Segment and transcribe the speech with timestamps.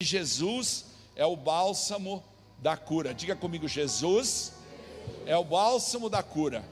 [0.00, 0.84] Jesus
[1.16, 2.22] é o bálsamo
[2.60, 3.12] da cura.
[3.12, 4.52] Diga comigo, Jesus
[5.26, 6.64] é o bálsamo da cura.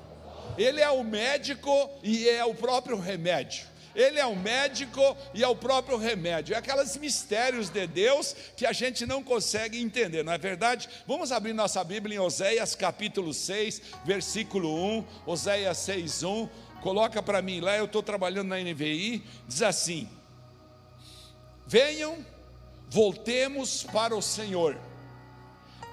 [0.57, 3.67] Ele é o médico e é o próprio remédio.
[3.97, 5.01] Ele é o médico
[5.35, 6.55] e é o próprio remédio.
[6.55, 10.89] É aqueles mistérios de Deus que a gente não consegue entender, não é verdade?
[11.05, 15.05] Vamos abrir nossa Bíblia em Oséias capítulo 6, versículo 1.
[15.27, 16.49] Oséias 6, 1.
[16.81, 19.25] Coloca para mim lá, eu estou trabalhando na NVI.
[19.49, 20.09] Diz assim:
[21.67, 22.25] Venham,
[22.89, 24.79] voltemos para o Senhor.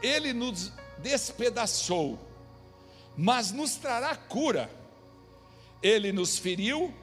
[0.02, 2.20] Ele nos despedaçou,
[3.18, 4.70] mas nos trará cura.
[5.82, 6.94] Ele nos feriu,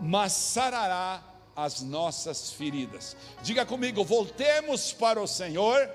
[0.00, 1.22] mas sarará
[1.56, 3.16] as nossas feridas.
[3.42, 5.90] Diga comigo, voltemos para o Senhor.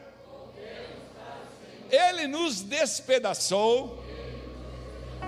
[1.89, 4.03] Ele nos despedaçou,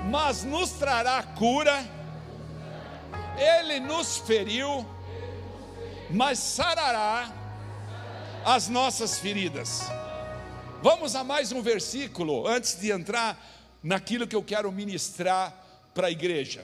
[0.09, 1.85] mas nos trará cura.
[3.37, 4.85] Ele nos feriu,
[6.09, 7.44] mas sarará
[8.45, 9.81] as nossas feridas.
[10.83, 13.43] Vamos a mais um versículo antes de entrar
[13.81, 15.51] naquilo que eu quero ministrar
[15.95, 16.63] para a igreja.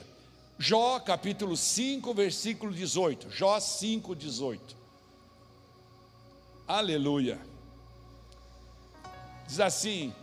[0.56, 3.30] Jó capítulo 5, versículo 18.
[3.32, 4.76] Jó 5, 18.
[6.68, 7.40] Aleluia.
[9.48, 10.14] Diz assim,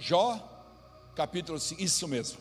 [0.00, 0.36] Jó,
[1.14, 2.38] capítulo 5, isso mesmo.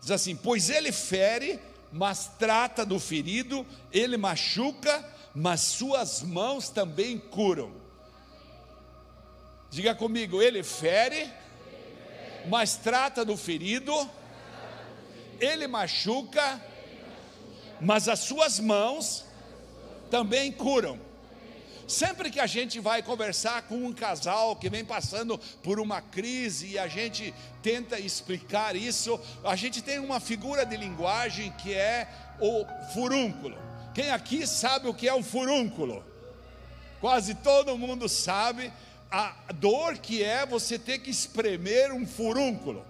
[0.00, 1.58] Diz assim: Pois ele fere,
[1.92, 7.72] mas trata do ferido, ele machuca, mas suas mãos também curam.
[9.70, 11.32] Diga comigo, ele fere,
[12.48, 13.92] mas trata do ferido,
[15.40, 16.60] ele machuca,
[17.80, 19.24] mas as suas mãos
[20.10, 21.00] também curam.
[21.88, 26.68] Sempre que a gente vai conversar com um casal que vem passando por uma crise
[26.68, 32.08] e a gente tenta explicar isso, a gente tem uma figura de linguagem que é
[32.40, 33.71] o furúnculo.
[33.94, 36.02] Quem aqui sabe o que é um furúnculo?
[37.00, 38.72] Quase todo mundo sabe
[39.10, 42.84] a dor que é você ter que espremer um furúnculo.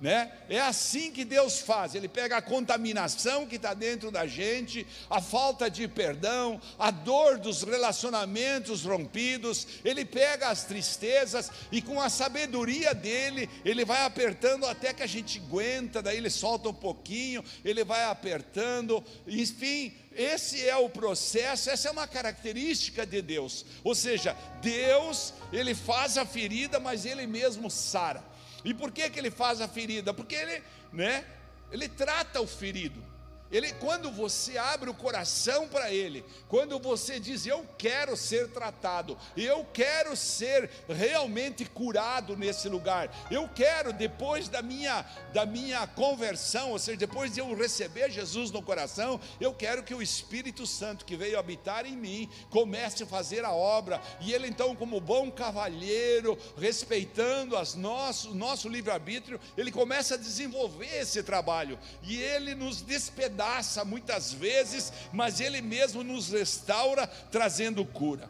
[0.00, 0.32] Né?
[0.48, 1.94] É assim que Deus faz.
[1.94, 7.36] Ele pega a contaminação que está dentro da gente, a falta de perdão, a dor
[7.38, 9.66] dos relacionamentos rompidos.
[9.84, 15.06] Ele pega as tristezas e com a sabedoria dele, ele vai apertando até que a
[15.06, 16.00] gente aguenta.
[16.00, 19.04] Daí ele solta um pouquinho, ele vai apertando.
[19.26, 23.66] Enfim, esse é o processo, essa é uma característica de Deus.
[23.84, 28.29] Ou seja, Deus, ele faz a ferida, mas ele mesmo sara.
[28.64, 30.12] E por que, que ele faz a ferida?
[30.12, 30.62] Porque ele,
[30.92, 31.24] né,
[31.70, 33.02] ele trata o ferido.
[33.50, 39.18] Ele, quando você abre o coração para Ele, quando você diz, eu quero ser tratado,
[39.36, 46.70] eu quero ser realmente curado nesse lugar, eu quero, depois da minha, da minha conversão,
[46.70, 51.04] ou seja, depois de eu receber Jesus no coração, eu quero que o Espírito Santo
[51.04, 55.28] que veio habitar em mim comece a fazer a obra, e Ele então, como bom
[55.28, 62.80] cavalheiro, respeitando as nosso, nosso livre-arbítrio, Ele começa a desenvolver esse trabalho, e Ele nos
[62.80, 68.28] despedaça despedaça muitas vezes, mas Ele mesmo nos restaura, trazendo cura.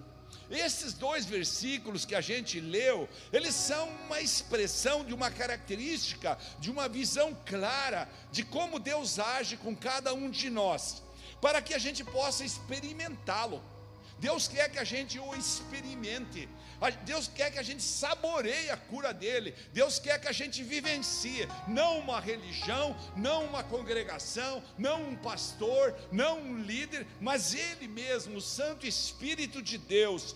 [0.48, 6.70] Esses dois versículos que a gente leu, eles são uma expressão de uma característica, de
[6.70, 11.02] uma visão clara de como Deus age com cada um de nós,
[11.40, 13.62] para que a gente possa experimentá-lo.
[14.18, 16.48] Deus quer que a gente o experimente.
[17.04, 19.54] Deus quer que a gente saboreie a cura dele.
[19.72, 25.94] Deus quer que a gente vivencie, não uma religião, não uma congregação, não um pastor,
[26.10, 30.34] não um líder, mas ele mesmo, o Santo Espírito de Deus.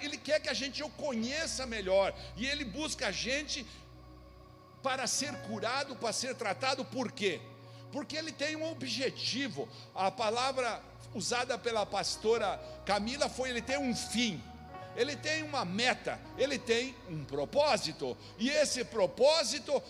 [0.00, 3.66] Ele quer que a gente o conheça melhor e ele busca a gente
[4.84, 7.40] para ser curado, para ser tratado, por quê?
[7.90, 9.68] Porque ele tem um objetivo.
[9.94, 10.80] A palavra
[11.12, 14.40] usada pela pastora Camila foi: ele tem um fim
[14.96, 19.82] ele tem uma meta, ele tem um propósito, e esse propósito,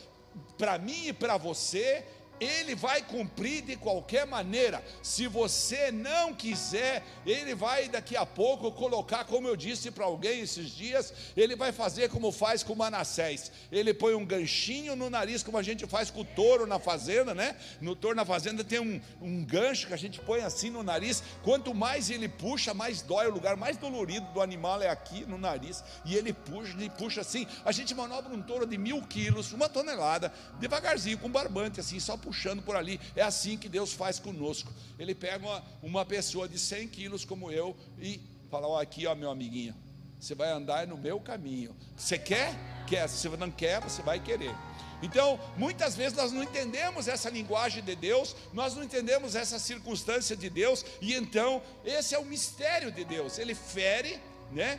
[0.57, 2.05] para mim e para você,
[2.43, 4.83] ele vai cumprir de qualquer maneira.
[5.01, 10.41] Se você não quiser, ele vai daqui a pouco colocar, como eu disse para alguém
[10.41, 13.53] esses dias, ele vai fazer como faz com Manassés.
[13.71, 17.33] Ele põe um ganchinho no nariz, como a gente faz com o touro na fazenda,
[17.33, 17.57] né?
[17.81, 21.23] No touro na fazenda tem um, um gancho que a gente põe assim no nariz.
[21.45, 23.29] Quanto mais ele puxa, mais dói.
[23.29, 25.85] O lugar mais dolorido do animal é aqui no nariz.
[26.05, 27.47] E ele puxa, ele puxa assim.
[27.65, 32.17] A gente manobra um touro de mil quilos, uma tonelada, devagarzinho, com barbante, assim, só
[32.17, 32.99] puxando puxando por ali.
[33.15, 34.73] É assim que Deus faz conosco.
[34.99, 38.21] Ele pega uma, uma pessoa de 100 quilos como eu e
[38.51, 39.77] fala: Ó, aqui, ó, meu amiguinho,
[40.19, 41.77] você vai andar no meu caminho.
[41.95, 42.55] Você quer?
[42.87, 43.07] Quer.
[43.09, 44.55] Se você não quer, você vai querer.
[45.03, 50.37] Então, muitas vezes nós não entendemos essa linguagem de Deus, nós não entendemos essa circunstância
[50.37, 53.37] de Deus, e então, esse é o mistério de Deus.
[53.37, 54.21] Ele fere,
[54.53, 54.79] né?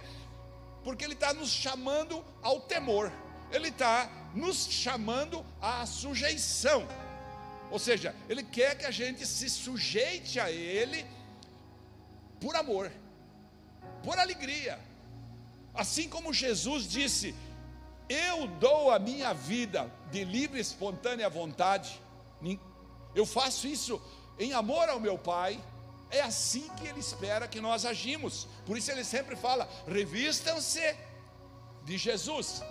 [0.81, 3.11] Porque Ele está nos chamando ao temor,
[3.51, 6.87] Ele está nos chamando à sujeição.
[7.73, 11.03] Ou seja, Ele quer que a gente se sujeite a Ele
[12.39, 12.91] por amor,
[14.03, 14.79] por alegria.
[15.73, 17.33] Assim como Jesus disse:
[18.07, 21.99] Eu dou a minha vida de livre e espontânea vontade,
[23.15, 23.99] eu faço isso
[24.37, 25.59] em amor ao meu Pai.
[26.11, 28.47] É assim que Ele espera que nós agimos.
[28.67, 30.95] Por isso Ele sempre fala: revistam-se
[31.83, 32.61] de Jesus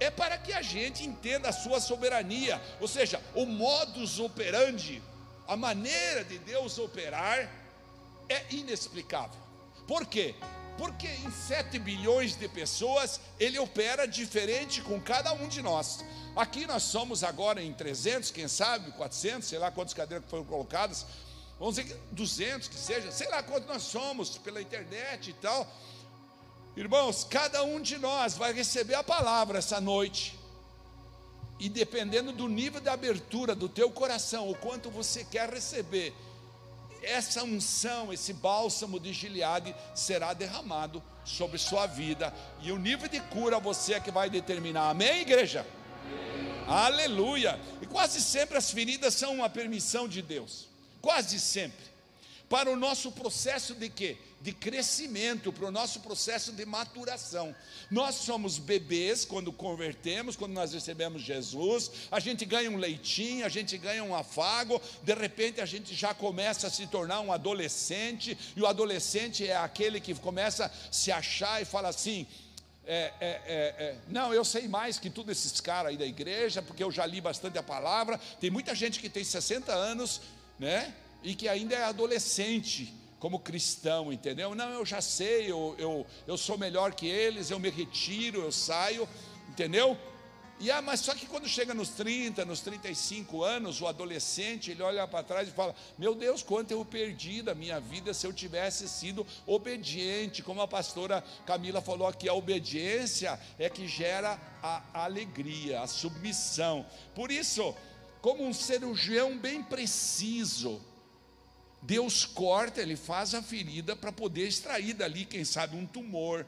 [0.00, 5.02] é para que a gente entenda a sua soberania, ou seja, o modus operandi,
[5.46, 7.50] a maneira de Deus operar
[8.28, 9.40] é inexplicável.
[9.86, 10.34] Por quê?
[10.76, 16.04] Porque em 7 bilhões de pessoas ele opera diferente com cada um de nós.
[16.36, 21.04] Aqui nós somos agora em 300, quem sabe, 400, sei lá quantas cadeiras foram colocadas,
[21.58, 25.66] vamos dizer 200 que seja, sei lá quantos nós somos pela internet e tal.
[26.78, 30.38] Irmãos, cada um de nós vai receber a palavra essa noite.
[31.58, 36.14] E dependendo do nível de abertura do teu coração, o quanto você quer receber,
[37.02, 42.32] essa unção, esse bálsamo de Gileade será derramado sobre sua vida.
[42.62, 44.90] E o nível de cura você é que vai determinar.
[44.90, 45.66] Amém, igreja?
[46.04, 46.64] Amém.
[46.68, 47.58] Aleluia.
[47.82, 50.68] E quase sempre as feridas são uma permissão de Deus.
[51.02, 51.88] Quase sempre.
[52.48, 54.16] Para o nosso processo de quê?
[54.40, 57.54] De crescimento, para o nosso processo de maturação.
[57.90, 63.48] Nós somos bebês quando convertemos, quando nós recebemos Jesus, a gente ganha um leitinho, a
[63.48, 68.38] gente ganha um afago, de repente a gente já começa a se tornar um adolescente,
[68.56, 72.26] e o adolescente é aquele que começa a se achar e fala assim:
[72.86, 76.62] é, é, é, é, não, eu sei mais que todos esses caras aí da igreja,
[76.62, 78.18] porque eu já li bastante a palavra.
[78.40, 80.22] Tem muita gente que tem 60 anos,
[80.58, 80.94] né?
[81.22, 84.54] E que ainda é adolescente como cristão, entendeu?
[84.54, 88.52] Não, eu já sei, eu, eu, eu sou melhor que eles, eu me retiro, eu
[88.52, 89.08] saio,
[89.48, 89.98] entendeu?
[90.60, 94.82] E ah, mas só que quando chega nos 30, nos 35 anos, o adolescente, ele
[94.82, 98.32] olha para trás e fala: Meu Deus, quanto eu perdi da minha vida se eu
[98.32, 100.42] tivesse sido obediente.
[100.42, 106.84] Como a pastora Camila falou aqui, a obediência é que gera a alegria, a submissão.
[107.14, 107.72] Por isso,
[108.20, 110.80] como um cirurgião bem preciso,
[111.80, 116.46] Deus corta, ele faz a ferida para poder extrair dali, quem sabe, um tumor.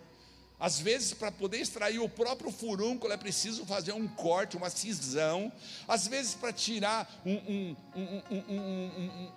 [0.61, 5.51] Às vezes, para poder extrair o próprio furúnculo, é preciso fazer um corte, uma cisão.
[5.89, 7.77] Às vezes, para tirar um, um,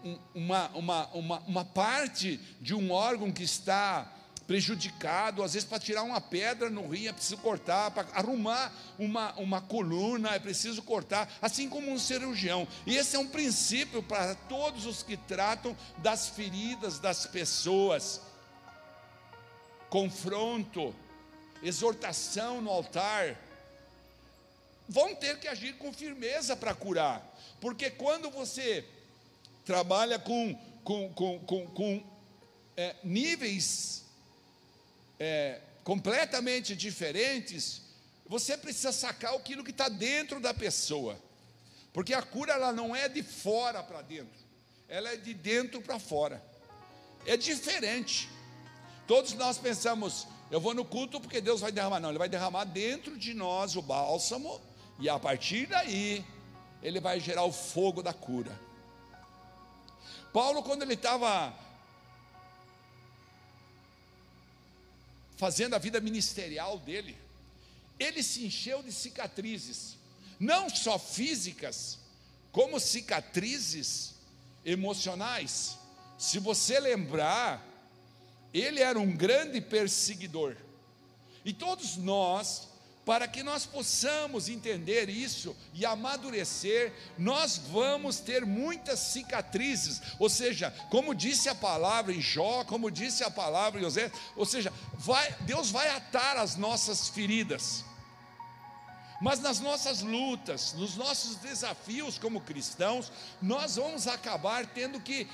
[0.04, 4.12] um, uma, uma, uma, uma parte de um órgão que está
[4.48, 9.34] prejudicado, às vezes para tirar uma pedra no rim é preciso cortar, para arrumar uma,
[9.36, 12.68] uma coluna é preciso cortar, assim como um cirurgião.
[12.86, 18.22] E esse é um princípio para todos os que tratam das feridas das pessoas.
[19.90, 20.94] Confronto,
[21.62, 23.38] exortação no altar,
[24.90, 27.25] vão ter que agir com firmeza para curar,
[27.62, 28.86] porque quando você
[29.63, 30.54] trabalha com,
[30.84, 32.04] com, com, com, com
[32.75, 34.02] é, níveis
[35.23, 37.81] é, completamente diferentes,
[38.27, 41.17] você precisa sacar aquilo que está dentro da pessoa,
[41.93, 44.37] porque a cura ela não é de fora para dentro,
[44.89, 46.43] ela é de dentro para fora,
[47.25, 48.29] é diferente.
[49.07, 52.65] Todos nós pensamos, eu vou no culto porque Deus vai derramar, não, Ele vai derramar
[52.65, 54.59] dentro de nós o bálsamo,
[54.99, 56.25] e a partir daí,
[56.81, 58.51] Ele vai gerar o fogo da cura.
[60.33, 61.53] Paulo, quando ele estava
[65.37, 67.18] fazendo a vida ministerial dele,
[67.99, 69.97] ele se encheu de cicatrizes,
[70.40, 71.99] não só físicas,
[72.52, 74.13] como cicatrizes
[74.66, 75.78] emocionais.
[76.18, 77.66] Se você lembrar,
[78.54, 80.56] ele era um grande perseguidor.
[81.44, 82.69] E todos nós
[83.06, 90.74] para que nós possamos entender isso e amadurecer, nós vamos ter muitas cicatrizes, ou seja,
[90.90, 95.36] como disse a palavra em Jó, como disse a palavra em José, ou seja, vai,
[95.42, 97.83] Deus vai atar as nossas feridas,
[99.22, 105.28] mas nas nossas lutas, nos nossos desafios como cristãos, nós vamos acabar tendo que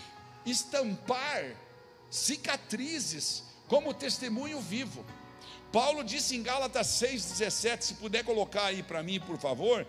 [0.45, 1.55] estampar
[2.09, 5.05] cicatrizes como testemunho vivo.
[5.71, 9.85] Paulo disse em Gálatas 6,17, se puder colocar aí para mim, por favor,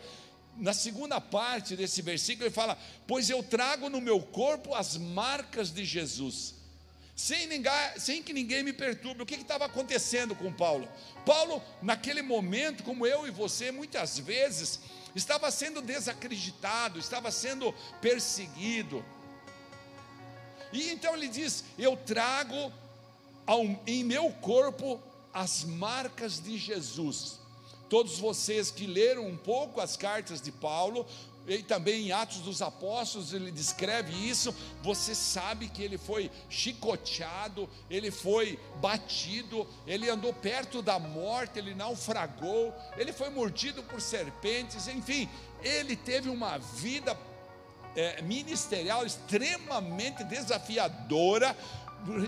[0.56, 5.72] na segunda parte desse versículo, ele fala: Pois eu trago no meu corpo as marcas
[5.72, 6.54] de Jesus,
[7.16, 9.22] sem, ninguém, sem que ninguém me perturbe.
[9.22, 10.86] O que estava acontecendo com Paulo?
[11.24, 14.80] Paulo, naquele momento, como eu e você, muitas vezes,
[15.14, 17.72] estava sendo desacreditado, estava sendo
[18.02, 19.02] perseguido.
[20.72, 22.70] E então ele diz: Eu trago
[23.46, 25.00] ao, em meu corpo
[25.32, 27.38] as marcas de Jesus.
[27.88, 31.06] Todos vocês que leram um pouco as cartas de Paulo,
[31.46, 34.54] e também em Atos dos Apóstolos ele descreve isso.
[34.82, 41.74] Você sabe que ele foi chicoteado, ele foi batido, ele andou perto da morte, ele
[41.74, 45.28] naufragou, ele foi mordido por serpentes, enfim,
[45.62, 47.18] ele teve uma vida
[47.96, 51.56] é, ministerial extremamente desafiadora,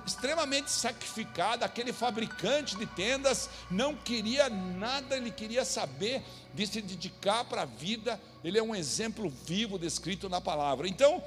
[0.05, 1.65] extremamente sacrificada.
[1.65, 6.23] Aquele fabricante de tendas não queria nada, ele queria saber
[6.55, 8.21] de se dedicar para a vida.
[8.45, 10.89] Ele é um exemplo vivo descrito na palavra.
[10.89, 11.23] Então,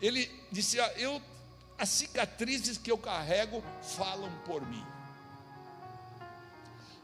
[0.00, 1.20] ele disse: ah, Eu,
[1.78, 4.84] as cicatrizes que eu carrego falam por mim.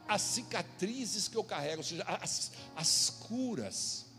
[0.09, 4.12] As cicatrizes que eu carrego, ou seja, as, as curas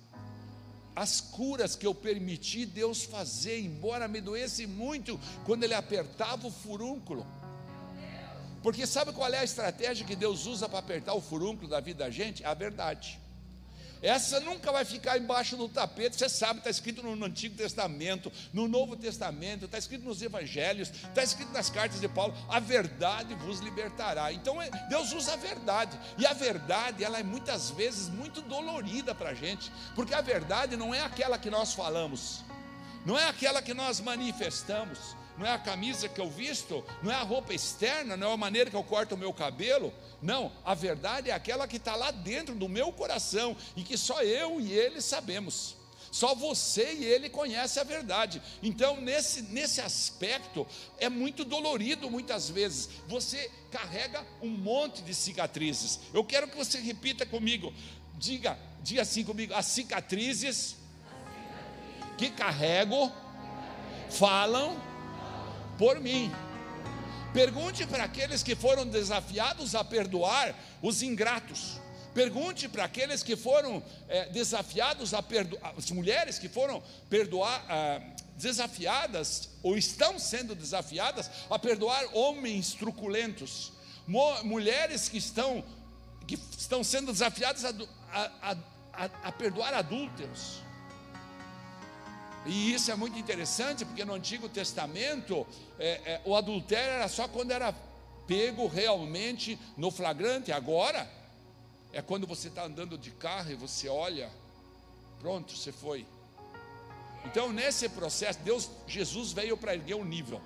[0.95, 6.51] as curas que eu permiti Deus fazer, embora me doesse muito quando Ele apertava o
[6.51, 7.25] furúnculo.
[8.61, 12.05] Porque sabe qual é a estratégia que Deus usa para apertar o furúnculo da vida
[12.05, 12.45] da gente?
[12.45, 13.19] A verdade.
[14.03, 18.67] Essa nunca vai ficar embaixo do tapete, você sabe, está escrito no Antigo Testamento, no
[18.67, 23.61] Novo Testamento, está escrito nos Evangelhos, está escrito nas cartas de Paulo: a verdade vos
[23.61, 24.33] libertará.
[24.33, 29.15] Então é, Deus usa a verdade, e a verdade, ela é muitas vezes muito dolorida
[29.15, 32.43] para a gente, porque a verdade não é aquela que nós falamos,
[33.05, 37.15] não é aquela que nós manifestamos, não é a camisa que eu visto, não é
[37.15, 39.93] a roupa externa, não é a maneira que eu corto o meu cabelo.
[40.21, 44.21] Não, a verdade é aquela que está lá dentro do meu coração e que só
[44.21, 45.75] eu e ele sabemos.
[46.11, 48.39] Só você e ele conhecem a verdade.
[48.61, 50.67] Então, nesse, nesse aspecto,
[50.99, 52.87] é muito dolorido muitas vezes.
[53.07, 55.99] Você carrega um monte de cicatrizes.
[56.13, 57.73] Eu quero que você repita comigo.
[58.13, 60.75] Diga, diga assim comigo: as cicatrizes
[62.15, 63.11] que carrego
[64.11, 64.92] falam
[65.77, 66.31] por mim.
[67.33, 71.79] Pergunte para aqueles que foram desafiados a perdoar os ingratos.
[72.13, 77.99] Pergunte para aqueles que foram é, desafiados a perdoar, as mulheres que foram perdoar, ah,
[78.37, 83.71] desafiadas ou estão sendo desafiadas a perdoar homens truculentos,
[84.05, 85.63] Mo, mulheres que estão,
[86.27, 87.73] que estão sendo desafiadas a,
[88.11, 88.57] a,
[88.93, 90.62] a, a perdoar adúlteros.
[92.45, 95.47] E isso é muito interessante, porque no Antigo Testamento
[95.79, 97.73] é, é, o adultério era só quando era
[98.27, 100.51] pego realmente no flagrante.
[100.51, 101.09] Agora
[101.93, 104.29] é quando você está andando de carro e você olha,
[105.19, 106.05] pronto, você foi.
[107.25, 110.41] Então, nesse processo, Deus, Jesus veio para erguer o nível.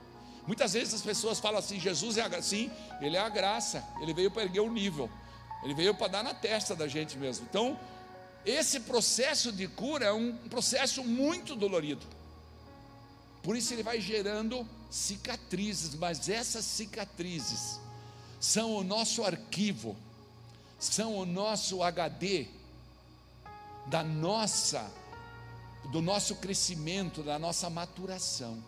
[0.45, 2.41] Muitas vezes as pessoas falam assim: Jesus é a.
[2.41, 5.09] Sim, ele é a graça, ele veio para erguer o nível,
[5.63, 7.47] ele veio para dar na testa da gente mesmo.
[7.49, 7.77] Então,
[8.47, 12.05] esse processo de cura é um processo muito dolorido.
[13.43, 17.77] Por isso ele vai gerando cicatrizes, mas essas cicatrizes
[18.39, 19.97] são o nosso arquivo,
[20.79, 22.47] são o nosso HD
[23.87, 24.89] da nossa
[25.91, 28.61] do nosso crescimento, da nossa maturação.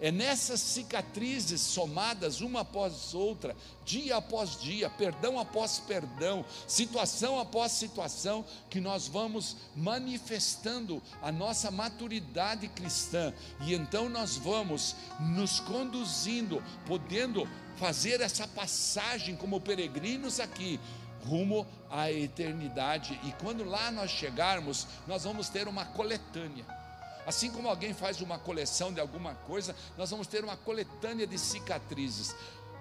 [0.00, 3.54] É nessas cicatrizes somadas uma após outra,
[3.84, 11.70] dia após dia, perdão após perdão, situação após situação, que nós vamos manifestando a nossa
[11.70, 20.80] maturidade cristã, e então nós vamos nos conduzindo, podendo fazer essa passagem como peregrinos aqui,
[21.26, 26.79] rumo à eternidade, e quando lá nós chegarmos, nós vamos ter uma coletânea
[27.26, 31.38] Assim como alguém faz uma coleção de alguma coisa, nós vamos ter uma coletânea de
[31.38, 32.34] cicatrizes,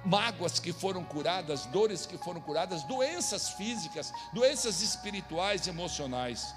[0.06, 6.54] mágoas que foram curadas, dores que foram curadas, doenças físicas, doenças espirituais emocionais.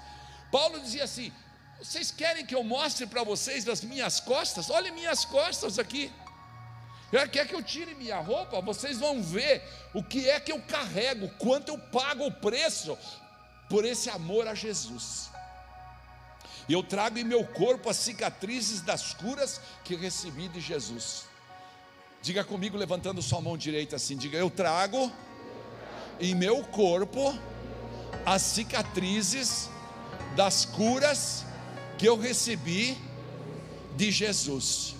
[0.51, 1.31] Paulo dizia assim:
[1.79, 4.69] vocês querem que eu mostre para vocês das minhas costas?
[4.69, 6.11] Olhem minhas costas aqui.
[7.31, 8.59] Quer que eu tire minha roupa?
[8.61, 9.61] Vocês vão ver
[9.93, 12.97] o que é que eu carrego, quanto eu pago o preço
[13.69, 15.29] por esse amor a Jesus.
[16.67, 21.25] E eu trago em meu corpo as cicatrizes das curas que recebi de Jesus.
[22.21, 25.11] Diga comigo, levantando sua mão direita assim: diga, eu trago
[26.19, 27.37] em meu corpo
[28.25, 29.69] as cicatrizes
[30.35, 31.45] das curas
[31.97, 32.97] que eu recebi
[33.95, 34.95] de Jesus.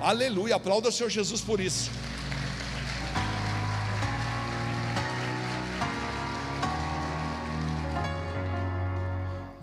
[0.00, 1.90] Aleluia, aplauda o Senhor Jesus por isso.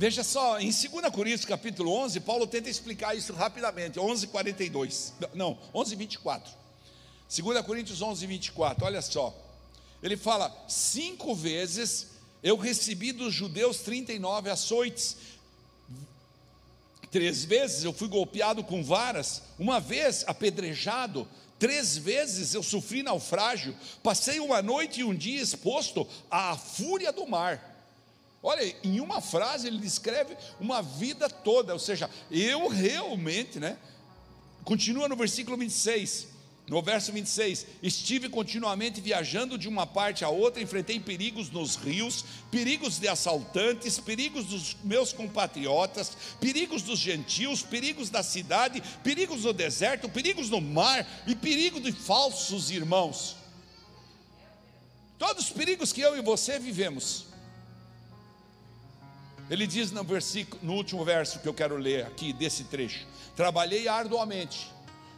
[0.06, 5.14] Veja só, em 2 Coríntios capítulo 11, Paulo tenta explicar isso rapidamente, 11:42.
[5.34, 6.44] Não, 11:24.
[7.28, 8.86] 2 Coríntios 11:24.
[8.86, 9.36] Olha só.
[10.04, 12.10] Ele fala: "Cinco vezes
[12.44, 15.18] Eu recebi dos judeus 39 açoites.
[17.10, 23.76] Três vezes eu fui golpeado com varas, uma vez apedrejado, três vezes eu sofri naufrágio,
[24.04, 27.75] passei uma noite e um dia exposto à fúria do mar.
[28.48, 33.76] Olha, em uma frase ele descreve uma vida toda, ou seja, eu realmente, né?
[34.64, 36.28] Continua no versículo 26.
[36.68, 42.24] No verso 26, estive continuamente viajando de uma parte a outra, enfrentei perigos nos rios,
[42.52, 49.54] perigos de assaltantes, perigos dos meus compatriotas, perigos dos gentios, perigos da cidade, perigos no
[49.54, 53.36] deserto, perigos no mar e perigo de falsos irmãos.
[55.18, 57.35] Todos os perigos que eu e você vivemos.
[59.50, 63.88] Ele diz no versículo, no último verso que eu quero ler aqui desse trecho: Trabalhei
[63.88, 64.76] arduamente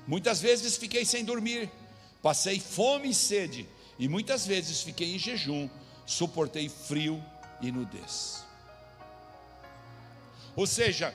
[0.08, 1.70] Muitas vezes fiquei sem dormir,
[2.22, 3.68] passei fome e sede,
[4.00, 5.70] e muitas vezes fiquei em jejum,
[6.06, 7.22] suportei frio
[7.60, 8.46] e nudez.
[10.56, 11.14] Ou seja,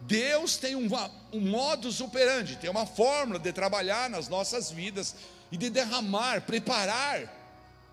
[0.00, 0.88] Deus tem um,
[1.32, 5.14] um modus operandi, tem uma fórmula de trabalhar nas nossas vidas
[5.52, 7.32] e de derramar, preparar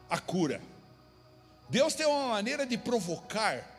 [0.09, 0.59] a cura.
[1.69, 3.78] Deus tem uma maneira de provocar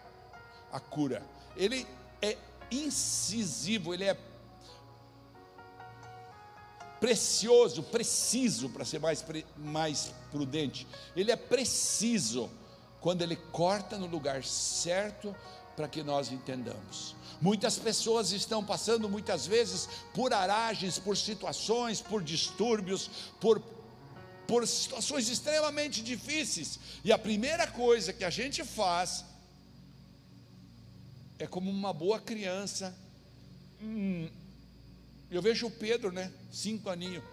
[0.73, 1.23] a cura.
[1.57, 1.87] Ele
[2.23, 2.37] é
[2.71, 4.17] incisivo, ele é
[7.01, 9.25] precioso, preciso, para ser mais,
[9.57, 10.87] mais prudente,
[11.17, 12.51] ele é preciso
[13.01, 15.35] quando ele corta no lugar certo
[15.75, 17.17] para que nós entendamos.
[17.41, 23.11] Muitas pessoas estão passando muitas vezes por aragens, por situações, por distúrbios,
[23.41, 23.63] por,
[24.47, 29.25] por situações extremamente difíceis, e a primeira coisa que a gente faz
[31.41, 32.95] é como uma boa criança,
[33.83, 34.29] hum,
[35.31, 36.31] eu vejo o Pedro, né?
[36.53, 37.25] Cinco aninhos.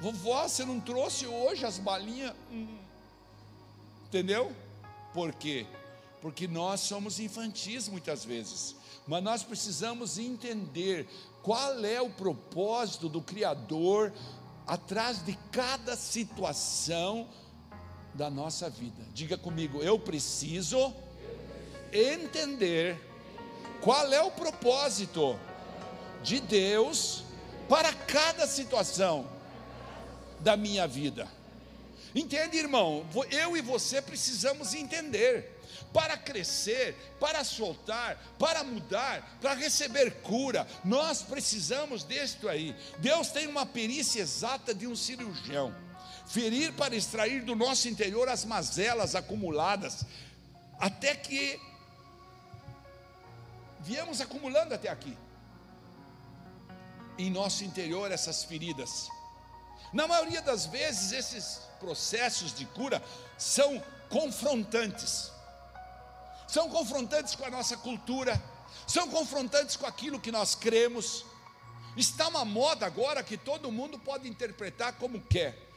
[0.00, 2.34] Vovó, você não trouxe hoje as balinhas?
[2.50, 2.78] Hum.
[4.06, 4.50] Entendeu?
[5.12, 5.66] Por quê?
[6.22, 8.74] Porque nós somos infantis muitas vezes.
[9.06, 11.06] Mas nós precisamos entender
[11.42, 14.10] qual é o propósito do Criador
[14.66, 17.28] atrás de cada situação
[18.14, 19.04] da nossa vida.
[19.12, 20.94] Diga comigo, eu preciso
[21.92, 23.11] entender
[23.82, 25.38] qual é o propósito
[26.22, 27.24] de Deus
[27.68, 29.28] para cada situação
[30.40, 31.28] da minha vida.
[32.14, 33.04] Entende, irmão?
[33.30, 35.58] Eu e você precisamos entender.
[35.92, 42.74] Para crescer, para soltar, para mudar, para receber cura, nós precisamos disto aí.
[42.98, 45.74] Deus tem uma perícia exata de um cirurgião.
[46.26, 50.04] Ferir para extrair do nosso interior as mazelas acumuladas,
[50.78, 51.60] até que
[53.82, 55.16] viemos acumulando até aqui
[57.18, 59.08] em nosso interior essas feridas.
[59.92, 63.02] Na maioria das vezes, esses processos de cura
[63.36, 65.30] são confrontantes.
[66.48, 68.40] São confrontantes com a nossa cultura,
[68.86, 71.24] são confrontantes com aquilo que nós cremos.
[71.96, 75.71] Está uma moda agora que todo mundo pode interpretar como quer.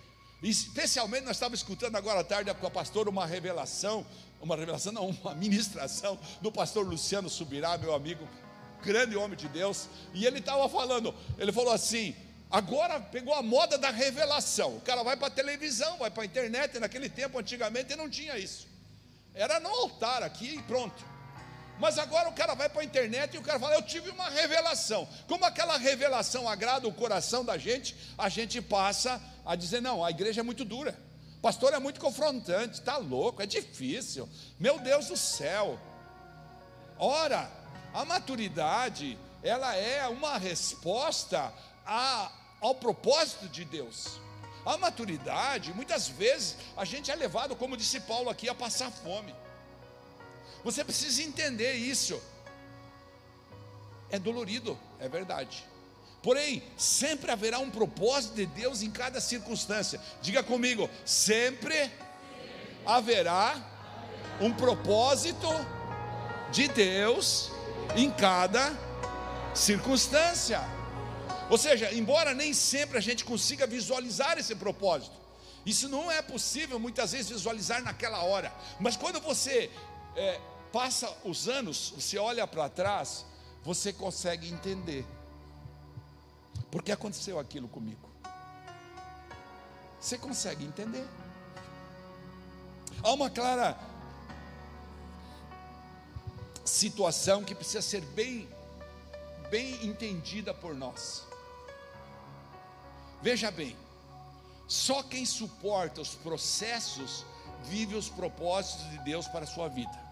[0.45, 4.05] Especialmente nós estávamos escutando agora à tarde com a pastora uma revelação,
[4.39, 8.27] uma revelação, não, uma ministração do pastor Luciano Subirá, meu amigo,
[8.84, 12.15] grande homem de Deus, e ele estava falando, ele falou assim:
[12.51, 14.77] agora pegou a moda da revelação.
[14.77, 18.38] O cara vai para a televisão, vai para a internet, naquele tempo, antigamente, não tinha
[18.38, 18.67] isso.
[19.34, 21.03] Era no altar aqui e pronto.
[21.79, 24.29] Mas agora o cara vai para a internet e o cara fala: Eu tive uma
[24.29, 25.07] revelação.
[25.27, 30.09] Como aquela revelação agrada o coração da gente, a gente passa a dizer: Não, a
[30.09, 30.97] igreja é muito dura.
[31.41, 34.27] Pastor é muito confrontante, está louco, é difícil.
[34.59, 35.79] Meu Deus do céu.
[36.97, 37.51] Ora,
[37.93, 41.53] a maturidade, ela é uma resposta
[41.85, 44.19] a, ao propósito de Deus.
[44.65, 49.35] A maturidade, muitas vezes, a gente é levado, como disse Paulo aqui, a passar fome.
[50.65, 52.19] Você precisa entender isso.
[54.10, 55.63] É dolorido, é verdade.
[56.23, 60.01] Porém, sempre haverá um propósito de Deus em cada circunstância.
[60.23, 61.91] Diga comigo, sempre
[62.84, 63.63] haverá
[64.41, 65.47] um propósito
[66.51, 67.51] de Deus
[67.95, 68.75] em cada
[69.54, 70.60] circunstância.
[71.47, 75.15] Ou seja, embora nem sempre a gente consiga visualizar esse propósito,
[75.63, 79.69] isso não é possível muitas vezes visualizar naquela hora, mas quando você
[80.15, 80.39] é,
[80.75, 83.25] passa os anos, você olha para trás,
[83.63, 85.05] você consegue entender.
[86.69, 88.09] Por que aconteceu aquilo comigo?
[89.97, 91.07] Você consegue entender.
[93.01, 93.79] Há uma clara
[96.65, 98.49] situação que precisa ser bem,
[99.49, 101.25] bem entendida por nós.
[103.21, 103.77] Veja bem,
[104.67, 107.23] só quem suporta os processos
[107.63, 110.04] vive os propósitos de Deus para a sua vida.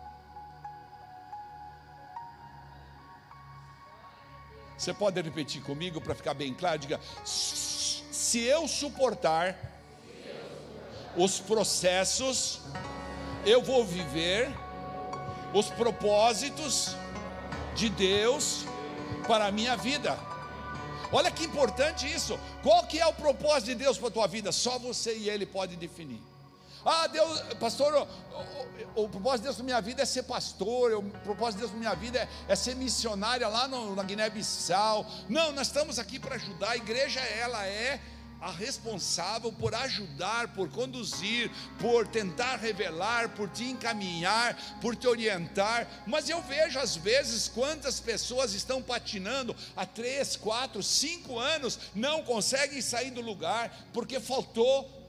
[4.84, 6.78] Você pode repetir comigo para ficar bem claro?
[6.78, 9.58] Diga: se eu suportar
[11.16, 12.60] os processos,
[13.46, 14.54] eu vou viver
[15.54, 16.98] os propósitos
[17.76, 18.66] de Deus
[19.26, 20.20] para a minha vida.
[21.14, 22.38] Olha que importante isso.
[22.62, 24.52] Qual que é o propósito de Deus para a tua vida?
[24.52, 26.22] Só você e Ele pode definir.
[26.86, 30.94] Ah, Deus, pastor, o, o, o, propósito de Deus na minha vida é ser pastor,
[30.94, 35.06] o propósito de Deus na minha vida é, é ser missionária lá no, na Guiné-Bissau.
[35.30, 36.72] Não, nós estamos aqui para ajudar.
[36.72, 38.02] A igreja, ela é
[38.44, 45.88] a responsável por ajudar, por conduzir, por tentar revelar, por te encaminhar, por te orientar.
[46.06, 52.24] Mas eu vejo às vezes quantas pessoas estão patinando há três, quatro, cinco anos, não
[52.24, 55.03] conseguem sair do lugar porque faltou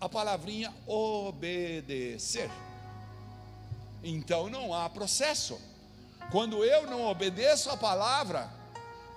[0.00, 2.50] a palavrinha obedecer.
[4.02, 5.60] Então não há processo.
[6.30, 8.50] Quando eu não obedeço a palavra,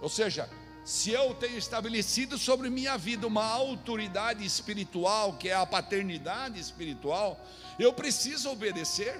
[0.02, 0.50] ou seja,
[0.84, 7.40] se eu tenho estabelecido sobre minha vida uma autoridade espiritual, que é a paternidade espiritual,
[7.80, 9.16] eu preciso obedecer.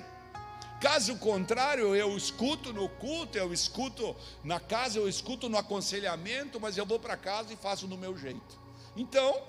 [0.82, 6.78] Caso contrário, eu escuto no culto, eu escuto na casa, eu escuto no aconselhamento, mas
[6.78, 8.60] eu vou para casa e faço do meu jeito.
[8.98, 9.42] Então,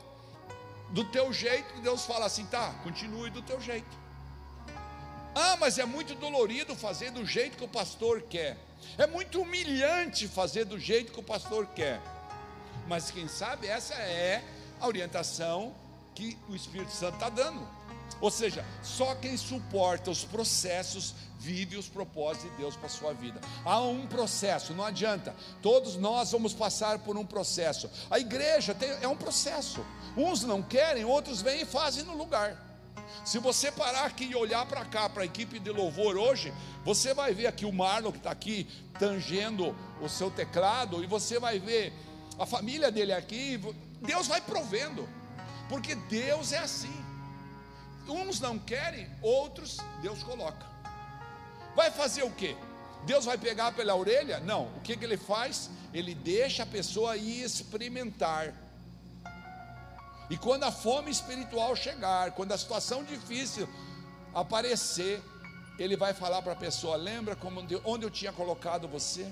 [0.90, 4.05] do teu jeito, Deus fala assim: tá, continue do teu jeito.
[5.35, 8.57] Ah, mas é muito dolorido fazer do jeito que o pastor quer.
[8.97, 12.01] É muito humilhante fazer do jeito que o pastor quer.
[12.87, 14.44] Mas quem sabe essa é
[14.81, 15.75] a orientação
[16.14, 17.66] que o Espírito Santo está dando.
[18.20, 21.14] Ou seja, só quem suporta os processos
[21.45, 23.39] vive os propósitos de Deus para a sua vida.
[23.65, 25.35] Há um processo, não adianta.
[25.61, 27.91] Todos nós vamos passar por um processo.
[28.11, 29.85] A igreja tem, é um processo.
[30.17, 32.57] Uns não querem, outros vêm e fazem no lugar.
[33.27, 36.53] Se você parar aqui e olhar para cá, para a equipe de louvor hoje,
[36.83, 38.67] você vai ver aqui o Marlon que está aqui
[38.99, 41.93] tangendo o seu teclado, e você vai ver
[42.39, 43.61] a família dele aqui.
[44.01, 45.07] Deus vai provendo,
[45.69, 47.05] porque Deus é assim.
[48.09, 50.74] Uns não querem, outros Deus coloca.
[51.75, 52.57] Vai fazer o quê?
[53.05, 54.41] Deus vai pegar pela orelha?
[54.41, 54.67] Não.
[54.77, 55.71] O que, que ele faz?
[55.93, 58.55] Ele deixa a pessoa ir experimentar
[60.31, 63.69] e quando a fome espiritual chegar, quando a situação difícil
[64.35, 65.23] aparecer,
[65.79, 69.31] ele vai falar para a pessoa: lembra como, onde eu tinha colocado você?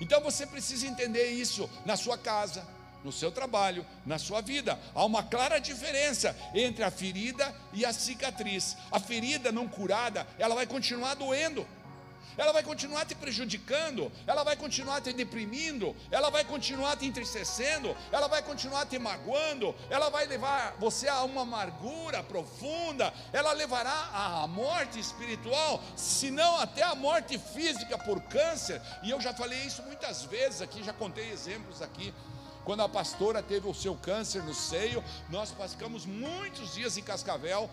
[0.00, 2.66] Então você precisa entender isso na sua casa,
[3.04, 4.78] no seu trabalho, na sua vida.
[4.94, 8.76] Há uma clara diferença entre a ferida e a cicatriz.
[8.90, 11.66] A ferida não curada, ela vai continuar doendo
[12.36, 17.94] ela vai continuar te prejudicando, ela vai continuar te deprimindo, ela vai continuar te entristecendo,
[18.10, 24.10] ela vai continuar te magoando, ela vai levar você a uma amargura profunda, ela levará
[24.12, 28.80] à morte espiritual, se não até a morte física por câncer.
[29.02, 32.14] E eu já falei isso muitas vezes aqui, já contei exemplos aqui.
[32.70, 37.68] Quando a pastora teve o seu câncer no seio, nós passamos muitos dias em Cascavel,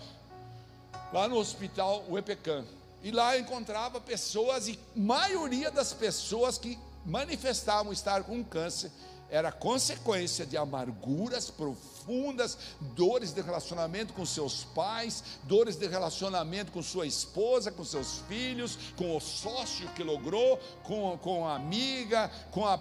[1.13, 2.65] lá no hospital Uepecã.
[3.03, 8.91] E lá encontrava pessoas, e maioria das pessoas que manifestavam estar com câncer
[9.29, 12.57] era consequência de amarguras profundas,
[12.95, 18.79] dores de relacionamento com seus pais, dores de relacionamento com sua esposa, com seus filhos,
[18.95, 22.79] com o sócio que logrou, com, com a amiga, com a,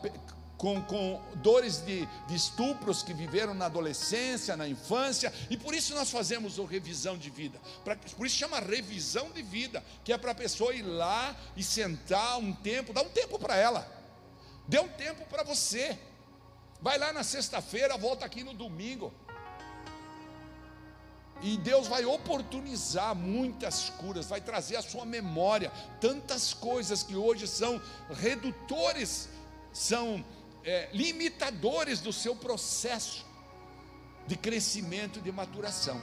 [0.57, 5.95] com, com dores de, de, estupros que viveram na adolescência, na infância, e por isso
[5.95, 7.61] nós fazemos o revisão de vida.
[7.85, 11.63] Pra, por isso chama revisão de vida, que é para a pessoa ir lá e
[11.63, 13.87] sentar um tempo, dá um tempo para ela,
[14.67, 15.99] dê um tempo para você.
[16.81, 19.13] Vai lá na sexta-feira, volta aqui no domingo.
[21.43, 27.47] E Deus vai oportunizar muitas curas, vai trazer à sua memória tantas coisas que hoje
[27.47, 29.29] são redutores,
[29.73, 30.25] são
[30.67, 33.25] é, limitadores do seu processo
[34.27, 36.03] de crescimento e de maturação.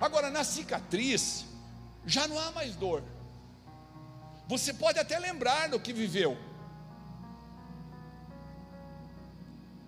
[0.00, 1.44] Agora, na cicatriz,
[2.04, 3.04] já não há mais dor.
[4.48, 6.36] Você pode até lembrar do que viveu.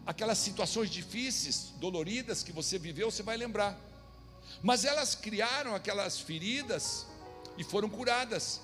[0.06, 3.76] Aquelas situações difíceis, doloridas que você viveu, você vai lembrar.
[4.62, 7.04] Mas elas criaram aquelas feridas
[7.58, 8.60] e foram curadas.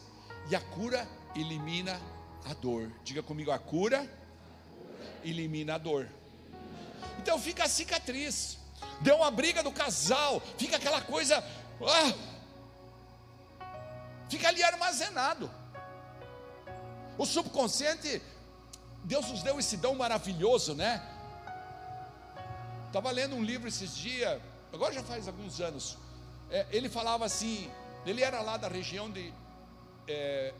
[0.49, 2.01] E a cura elimina
[2.45, 2.91] a dor.
[3.05, 4.09] Diga comigo, a cura
[5.25, 6.09] elimina a dor.
[7.19, 8.59] Então fica a cicatriz.
[9.01, 11.43] Deu uma briga do casal, fica aquela coisa,
[11.81, 12.13] ah,
[14.29, 15.51] fica ali armazenado.
[17.19, 18.23] O subconsciente,
[19.05, 21.03] Deus nos deu esse dom maravilhoso, né?
[22.87, 24.41] Estava lendo um livro esses dias,
[24.73, 25.97] agora já faz alguns anos.
[26.51, 27.71] É, ele falava assim,
[28.05, 29.33] ele era lá da região de
[30.07, 30.53] é,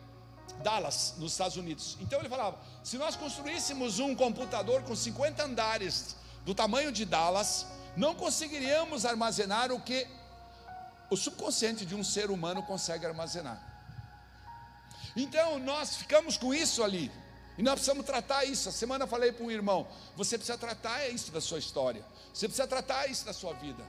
[0.63, 1.97] Dallas, nos Estados Unidos.
[2.01, 7.67] Então ele falava: se nós construíssemos um computador com 50 andares do tamanho de Dallas,
[7.97, 10.07] não conseguiríamos armazenar o que
[11.11, 13.61] o subconsciente de um ser humano consegue armazenar.
[15.15, 17.11] Então nós ficamos com isso ali.
[17.59, 18.69] E nós precisamos tratar isso.
[18.69, 19.87] A semana eu falei para um irmão:
[20.17, 22.05] você precisa tratar isso da sua história.
[22.33, 23.83] Você precisa tratar isso da sua vida.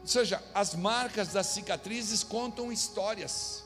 [0.00, 3.61] Ou seja, as marcas das cicatrizes contam histórias,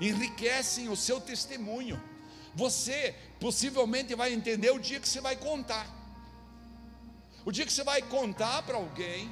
[0.00, 2.02] enriquecem o seu testemunho.
[2.54, 5.86] Você possivelmente vai entender o dia que você vai contar.
[7.44, 9.30] O dia que você vai contar para alguém,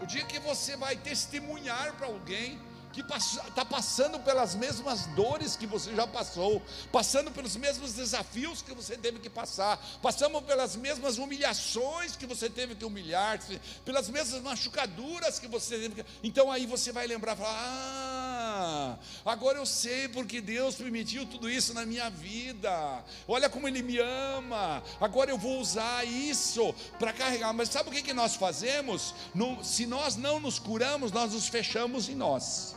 [0.00, 2.60] o dia que você vai testemunhar para alguém
[2.92, 8.74] que está passando pelas mesmas dores que você já passou, passando pelos mesmos desafios que
[8.74, 14.42] você teve que passar, passando pelas mesmas humilhações que você teve que humilhar-se, pelas mesmas
[14.42, 16.04] machucaduras que você teve que.
[16.22, 21.72] Então aí você vai lembrar, falar: Ah, agora eu sei porque Deus permitiu tudo isso
[21.72, 23.04] na minha vida.
[23.26, 24.82] Olha como Ele me ama.
[25.00, 27.52] Agora eu vou usar isso para carregar.
[27.52, 29.14] Mas sabe o que, que nós fazemos?
[29.34, 32.74] No, se nós não nos curamos, nós nos fechamos em nós.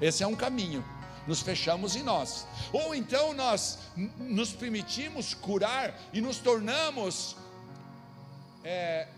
[0.00, 0.84] Esse é um caminho.
[1.26, 2.46] Nos fechamos em nós.
[2.72, 3.78] Ou então nós
[4.18, 7.36] nos permitimos curar e nos tornamos,
[8.62, 9.08] é,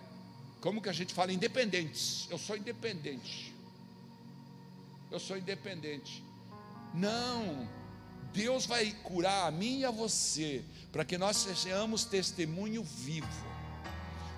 [0.60, 2.28] como que a gente fala, independentes.
[2.30, 3.52] Eu sou independente.
[5.10, 6.22] Eu sou independente.
[6.94, 7.68] Não.
[8.32, 10.62] Deus vai curar a mim e a você,
[10.92, 13.55] para que nós sejamos testemunho vivo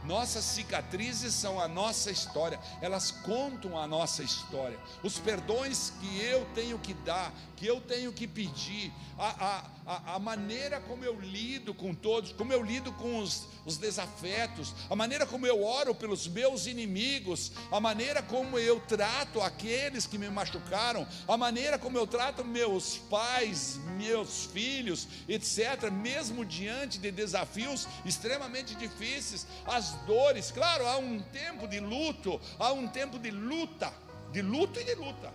[0.04, 4.78] nossas cicatrizes são a nossa história, elas contam a nossa história.
[5.02, 10.18] Os perdões que eu tenho que dar, que eu tenho que pedir, a, a, a
[10.18, 15.26] maneira como eu lido com todos, como eu lido com os, os desafetos, a maneira
[15.26, 21.06] como eu oro pelos meus inimigos, a maneira como eu trato aqueles que me machucaram,
[21.26, 28.74] a maneira como eu trato meus pais, meus filhos, etc., mesmo diante de desafios extremamente
[28.76, 30.50] difíceis, as dores.
[30.50, 33.92] Claro, há um tempo de luto, há um tempo de luta,
[34.32, 35.32] de luto e de luta.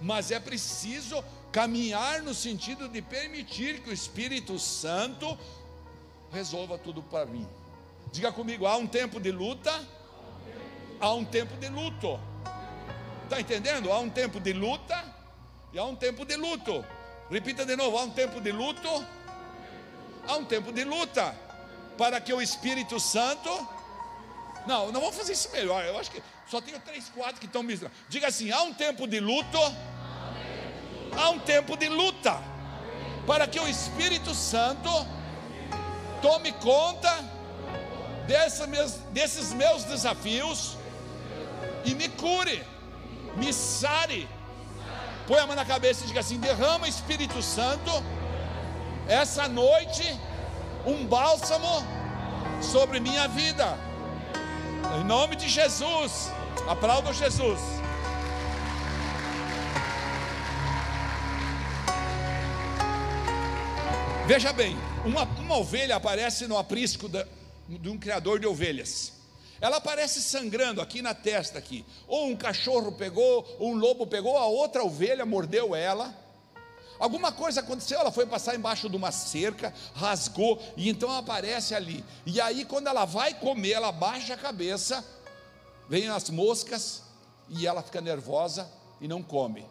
[0.00, 5.38] Mas é preciso caminhar no sentido de permitir que o Espírito Santo
[6.32, 7.46] resolva tudo para mim.
[8.12, 9.72] Diga comigo, há um tempo de luta,
[11.00, 12.18] há um tempo de luto.
[13.24, 13.92] Está entendendo?
[13.92, 15.04] Há um tempo de luta
[15.72, 16.84] e há um tempo de luto.
[17.30, 18.88] Repita de novo: há um tempo de luto,
[20.26, 21.43] há um tempo de luta
[21.96, 23.50] para que o Espírito Santo.
[24.66, 25.84] Não, não vamos fazer isso melhor.
[25.84, 27.78] Eu acho que só tenho três, quatro que estão me.
[28.08, 29.58] Diga assim: há um tempo de luto,
[31.16, 32.38] há um tempo de luta,
[33.26, 34.90] para que o Espírito Santo
[36.22, 37.12] tome conta
[38.26, 40.76] desses meus, desses meus desafios
[41.84, 42.62] e me cure,
[43.36, 44.28] me sare.
[45.26, 47.90] Põe a mão na cabeça e diga assim: derrama Espírito Santo
[49.08, 50.18] essa noite
[50.86, 51.84] um bálsamo
[52.60, 53.78] sobre minha vida.
[55.00, 56.30] Em nome de Jesus.
[56.68, 57.60] Aplauda Jesus.
[64.26, 67.26] Veja bem, uma, uma ovelha aparece no aprisco da,
[67.68, 69.12] de um criador de ovelhas.
[69.60, 71.84] Ela aparece sangrando aqui na testa aqui.
[72.08, 76.14] Ou um cachorro pegou, ou um lobo pegou, a outra ovelha mordeu ela.
[76.98, 82.04] Alguma coisa aconteceu, ela foi passar embaixo de uma cerca, rasgou, e então aparece ali.
[82.24, 85.04] E aí, quando ela vai comer, ela baixa a cabeça,
[85.88, 87.02] vem as moscas,
[87.48, 89.62] e ela fica nervosa e não come.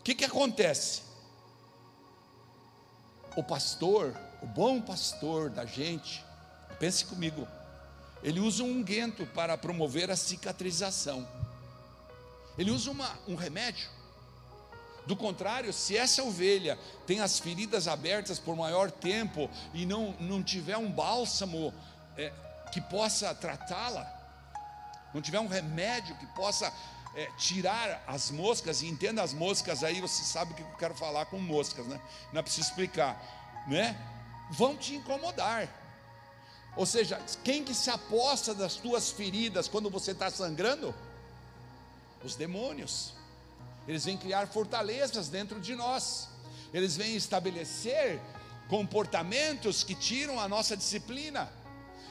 [0.00, 1.02] O que, que acontece?
[3.34, 6.22] O pastor, o bom pastor da gente,
[6.78, 7.48] pense comigo,
[8.22, 11.26] ele usa um unguento para promover a cicatrização.
[12.58, 13.88] Ele usa uma, um remédio
[15.06, 20.42] do contrário, se essa ovelha tem as feridas abertas por maior tempo e não, não
[20.42, 21.74] tiver um bálsamo
[22.16, 22.32] é,
[22.72, 24.06] que possa tratá-la,
[25.12, 26.72] não tiver um remédio que possa
[27.14, 30.94] é, tirar as moscas, e entenda as moscas aí, você sabe o que eu quero
[30.94, 32.00] falar com moscas, né?
[32.32, 33.98] Não é preciso explicar, né?
[34.50, 35.68] Vão te incomodar.
[36.76, 40.94] Ou seja, quem que se aposta das tuas feridas quando você está sangrando?
[42.24, 43.12] Os demônios
[43.86, 46.28] eles vêm criar fortalezas dentro de nós,
[46.72, 48.20] eles vêm estabelecer
[48.68, 51.50] comportamentos que tiram a nossa disciplina,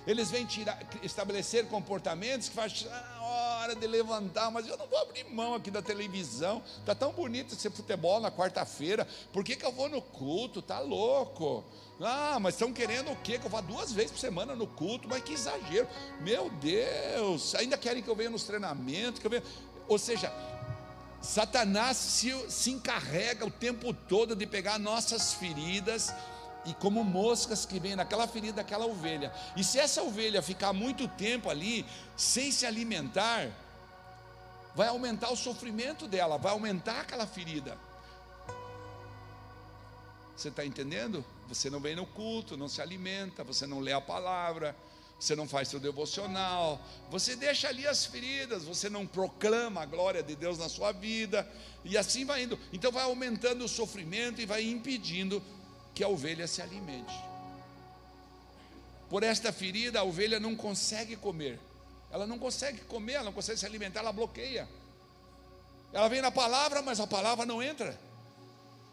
[0.05, 3.21] eles vêm tirar, estabelecer comportamentos que fazem, ah,
[3.61, 6.61] hora de levantar, mas eu não vou abrir mão aqui da televisão.
[6.85, 9.07] Tá tão bonito esse futebol na quarta-feira.
[9.31, 10.61] Por que, que eu vou no culto?
[10.61, 11.63] Tá louco?
[11.99, 13.37] Ah, mas estão querendo o quê?
[13.37, 15.87] Que eu vá duas vezes por semana no culto, mas que exagero.
[16.21, 19.43] Meu Deus, ainda querem que eu venha nos treinamentos, que eu venha.
[19.87, 20.31] Ou seja,
[21.21, 26.13] Satanás se, se encarrega o tempo todo de pegar nossas feridas
[26.65, 29.33] e como moscas que vêm naquela ferida daquela ovelha.
[29.55, 31.85] E se essa ovelha ficar muito tempo ali
[32.17, 33.49] sem se alimentar,
[34.75, 37.77] vai aumentar o sofrimento dela, vai aumentar aquela ferida.
[40.35, 41.23] Você está entendendo?
[41.47, 44.75] Você não vem no culto, não se alimenta, você não lê a palavra,
[45.21, 46.81] você não faz seu devocional,
[47.11, 51.47] você deixa ali as feridas, você não proclama a glória de Deus na sua vida,
[51.85, 52.57] e assim vai indo.
[52.73, 55.41] Então vai aumentando o sofrimento e vai impedindo
[55.93, 57.13] que a ovelha se alimente.
[59.11, 61.59] Por esta ferida, a ovelha não consegue comer.
[62.09, 64.67] Ela não consegue comer, ela não consegue se alimentar, ela bloqueia.
[65.93, 67.95] Ela vem na palavra, mas a palavra não entra.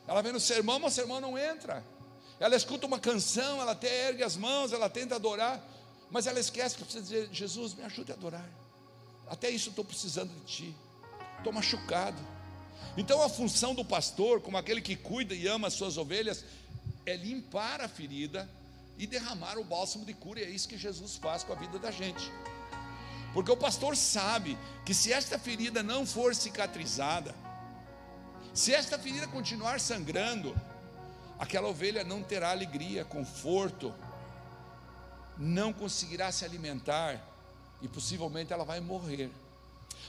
[0.06, 1.82] Ela vem no sermão, mas o sermão não entra.
[2.38, 5.58] Ela escuta uma canção, ela até ergue as mãos, ela tenta adorar,
[6.10, 8.48] mas ela esquece que precisa dizer: Jesus, me ajude a adorar.
[9.28, 10.74] Até isso estou precisando de Ti.
[11.36, 12.18] Estou machucado.
[12.96, 16.44] Então a função do pastor, como aquele que cuida e ama as suas ovelhas,
[17.04, 18.48] é limpar a ferida
[18.96, 21.78] e derramar o bálsamo de cura, e é isso que Jesus faz com a vida
[21.78, 22.32] da gente.
[23.32, 27.34] Porque o pastor sabe que se esta ferida não for cicatrizada,
[28.52, 30.56] se esta ferida continuar sangrando,
[31.38, 33.94] aquela ovelha não terá alegria, conforto,
[35.38, 37.22] não conseguirá se alimentar
[37.80, 39.30] e possivelmente ela vai morrer.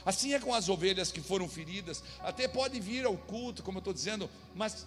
[0.04, 3.80] Assim é com as ovelhas que foram feridas, até pode vir ao culto, como eu
[3.80, 4.86] estou dizendo, mas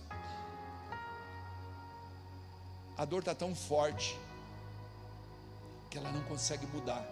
[2.98, 4.18] a dor está tão forte
[5.90, 7.08] que ela não consegue mudar.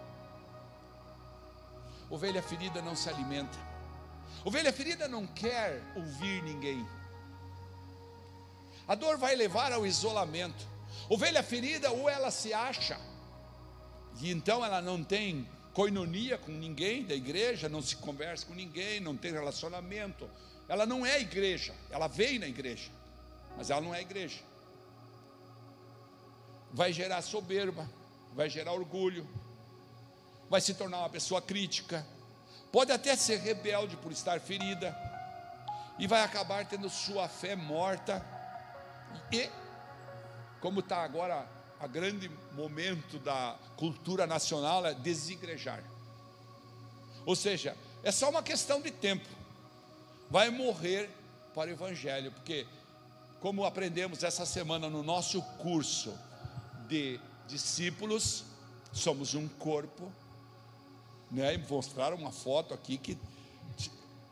[2.10, 3.56] Ovelha ferida não se alimenta.
[4.44, 6.86] Ovelha ferida não quer ouvir ninguém.
[8.86, 10.66] A dor vai levar ao isolamento.
[11.08, 12.98] Ovelha ferida, ou ela se acha,
[14.20, 19.00] e então ela não tem coinonia com ninguém da igreja, não se conversa com ninguém,
[19.00, 20.28] não tem relacionamento.
[20.68, 22.90] Ela não é igreja, ela veio na igreja,
[23.56, 24.40] mas ela não é igreja
[26.72, 27.88] vai gerar soberba,
[28.34, 29.28] vai gerar orgulho,
[30.48, 32.06] vai se tornar uma pessoa crítica,
[32.72, 34.96] pode até ser rebelde por estar ferida,
[35.98, 38.24] e vai acabar tendo sua fé morta,
[39.30, 39.50] e,
[40.60, 41.46] como está agora
[41.82, 45.82] a grande momento da cultura nacional, é desigrejar.
[47.26, 49.28] Ou seja, é só uma questão de tempo,
[50.30, 51.10] vai morrer
[51.52, 52.68] para o Evangelho, porque,
[53.40, 56.16] como aprendemos essa semana no nosso curso,
[56.88, 57.18] de
[57.48, 58.44] discípulos,
[58.92, 60.12] somos um corpo,
[61.32, 61.54] né?
[61.54, 63.18] E mostraram uma foto aqui que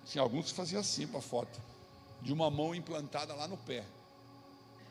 [0.04, 1.60] tinha alguns que faziam assim para a foto,
[2.22, 3.84] de uma mão implantada lá no pé,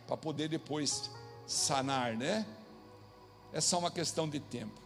[0.06, 1.10] para poder depois
[1.50, 2.46] sanar, né?
[3.52, 4.80] É só uma questão de tempo.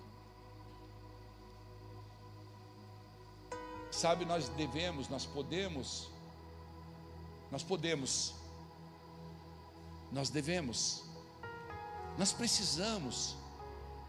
[3.91, 6.09] Sabe, nós devemos, nós podemos,
[7.51, 8.33] nós podemos,
[10.11, 11.03] nós devemos
[12.17, 13.35] nós precisamos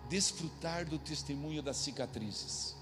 [0.08, 2.76] desfrutar do testemunho das cicatrizes.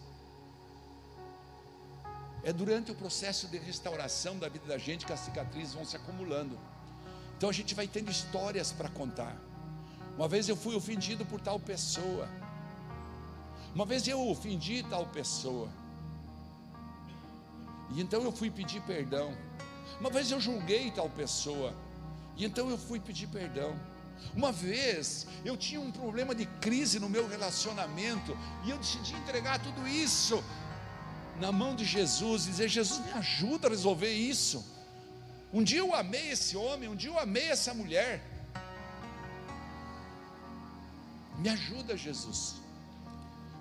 [2.42, 5.94] É durante o processo de restauração da vida da gente que as cicatrizes vão se
[5.94, 6.58] acumulando.
[7.37, 9.37] Então a gente vai tendo histórias para contar.
[10.16, 12.29] Uma vez eu fui ofendido por tal pessoa.
[13.75, 15.68] Uma vez eu ofendi tal pessoa.
[17.94, 19.37] E então eu fui pedir perdão.
[20.01, 21.75] Uma vez eu julguei tal pessoa.
[22.37, 23.75] E então eu fui pedir perdão.
[24.35, 29.59] Uma vez eu tinha um problema de crise no meu relacionamento e eu decidi entregar
[29.61, 30.42] tudo isso
[31.40, 34.64] na mão de Jesus e dizer: Jesus, me ajuda a resolver isso.
[35.53, 38.31] Um dia eu amei esse homem, um dia eu amei essa mulher.
[41.38, 42.56] Me ajuda, Jesus.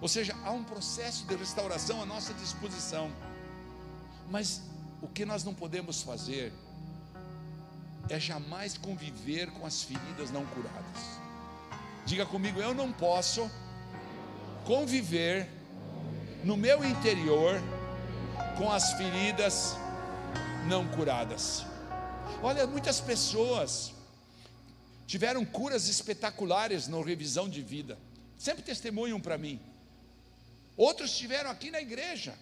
[0.02, 3.12] Ou seja, há um processo de restauração à nossa disposição.
[4.30, 4.62] Mas
[5.02, 6.52] o que nós não podemos fazer
[8.10, 11.20] é jamais conviver com as feridas não curadas.
[12.06, 13.50] Diga comigo, eu não posso
[14.66, 15.48] conviver
[16.44, 17.62] no meu interior
[18.58, 19.76] com as feridas
[20.68, 21.66] não curadas.
[22.42, 23.94] Olha, muitas pessoas
[25.12, 28.00] tiveram curas espetaculares na revisão de vida,
[28.38, 29.60] sempre testemunham para mim.
[30.78, 32.34] Outros tiveram aqui na igreja.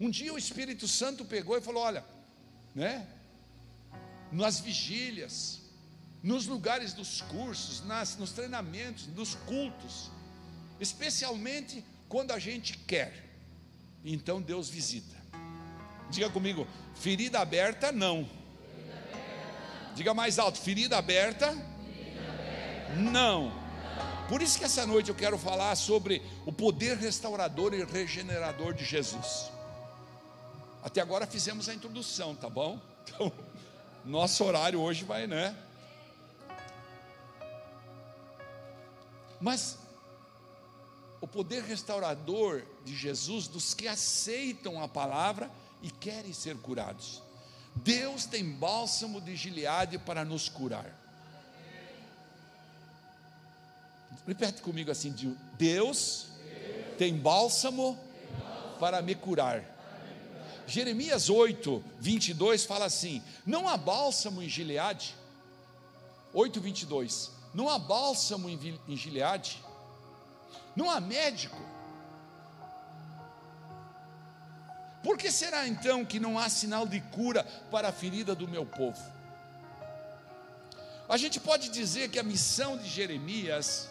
[0.00, 2.04] Um dia o Espírito Santo pegou e falou: Olha,
[2.74, 3.06] né?
[4.32, 5.60] nas vigílias,
[6.24, 10.10] nos lugares dos cursos, nas, nos treinamentos, nos cultos,
[10.80, 13.30] especialmente quando a gente quer.
[14.04, 15.16] então Deus visita.
[16.10, 18.28] Diga comigo, ferida aberta não.
[19.94, 21.54] Diga mais alto, ferida aberta,
[22.96, 23.52] não.
[24.28, 28.84] Por isso que essa noite eu quero falar sobre o poder restaurador e regenerador de
[28.84, 29.50] Jesus.
[30.82, 32.80] Até agora fizemos a introdução, tá bom?
[33.04, 33.32] Então,
[34.04, 35.56] nosso horário hoje vai, né?
[39.40, 39.76] Mas
[41.20, 45.50] o poder restaurador de Jesus dos que aceitam a palavra
[45.82, 47.22] e querem ser curados.
[47.74, 51.01] Deus tem bálsamo de Gileade para nos curar.
[54.26, 55.14] Repete comigo assim:
[55.58, 56.26] Deus
[56.98, 57.98] tem bálsamo
[58.78, 59.64] para me curar.
[60.66, 65.14] Jeremias 8, 22 fala assim: Não há bálsamo em Gileade.
[66.32, 67.30] 8, 22.
[67.54, 69.60] Não há bálsamo em Gileade
[70.74, 71.60] não há médico.
[75.02, 78.64] Por que será então que não há sinal de cura para a ferida do meu
[78.64, 79.00] povo?
[81.08, 83.88] A gente pode dizer que a missão de Jeremias,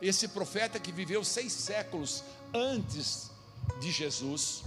[0.00, 2.22] esse profeta que viveu seis séculos
[2.52, 3.30] antes
[3.80, 4.62] de Jesus,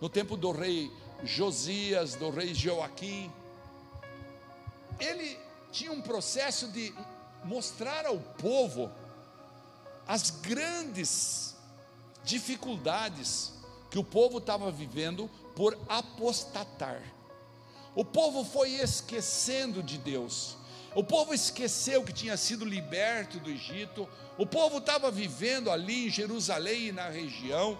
[0.00, 0.90] no tempo do rei
[1.24, 3.30] Josias, do rei Joaquim,
[4.98, 5.38] ele
[5.70, 6.94] tinha um processo de
[7.44, 8.90] mostrar ao povo
[10.06, 11.54] as grandes
[12.24, 13.52] dificuldades
[13.90, 17.02] que o povo estava vivendo por apostatar.
[17.94, 20.57] O povo foi esquecendo de Deus.
[20.94, 24.08] O povo esqueceu que tinha sido liberto do Egito.
[24.36, 27.78] O povo estava vivendo ali em Jerusalém e na região,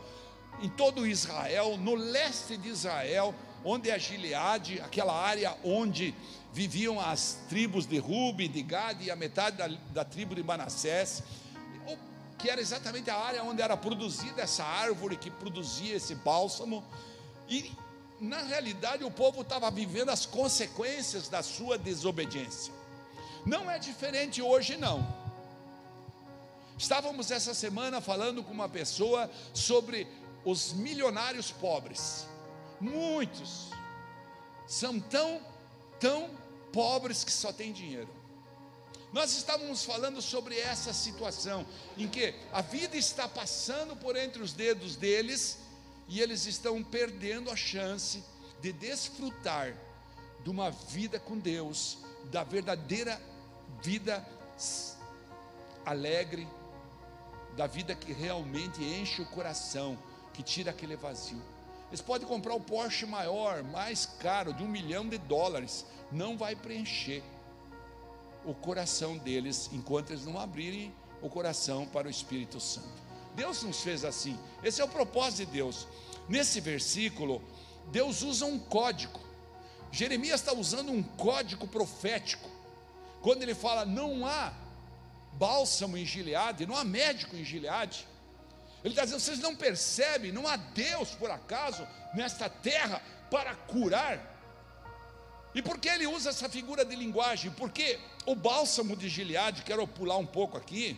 [0.61, 3.35] em todo Israel, no leste de Israel,
[3.65, 6.15] onde é Gileade, aquela área onde
[6.53, 11.23] viviam as tribos de Rubi, de Gad e a metade da, da tribo de Manassés
[12.39, 16.85] que era exatamente a área onde era produzida essa árvore que produzia esse bálsamo,
[17.49, 17.73] e
[18.21, 22.73] na realidade o povo estava vivendo as consequências da sua desobediência.
[23.45, 25.07] Não é diferente hoje, não.
[26.77, 30.07] Estávamos essa semana falando com uma pessoa sobre
[30.45, 32.27] os milionários pobres.
[32.81, 33.71] Muitos
[34.67, 35.41] são tão,
[35.99, 36.31] tão
[36.73, 38.09] pobres que só têm dinheiro.
[39.13, 41.67] Nós estávamos falando sobre essa situação
[41.97, 45.59] em que a vida está passando por entre os dedos deles
[46.09, 48.23] e eles estão perdendo a chance
[48.61, 49.75] de desfrutar
[50.45, 51.99] de uma vida com Deus,
[52.31, 53.21] da verdadeira
[53.83, 54.27] vida
[55.85, 56.47] alegre,
[57.57, 59.99] da vida que realmente enche o coração,
[60.33, 61.43] que tira aquele vazio.
[61.89, 66.55] Eles podem comprar o Porsche maior, mais caro, de um milhão de dólares, não vai
[66.55, 67.23] preencher
[68.45, 73.03] o coração deles enquanto eles não abrirem o coração para o Espírito Santo.
[73.35, 74.39] Deus nos fez assim.
[74.63, 75.87] Esse é o propósito de Deus.
[76.29, 77.43] Nesse versículo,
[77.91, 79.19] Deus usa um código.
[79.91, 82.49] Jeremias está usando um código profético.
[83.23, 84.53] Quando ele fala, não há
[85.33, 88.07] bálsamo em Gileade, não há médico em Gileade.
[88.85, 94.39] Ele está dizendo, vocês não percebem, não há Deus por acaso nesta terra para curar
[95.55, 97.51] e por que ele usa essa figura de linguagem?
[97.51, 100.97] Porque o bálsamo de Gileade, quero pular um pouco aqui.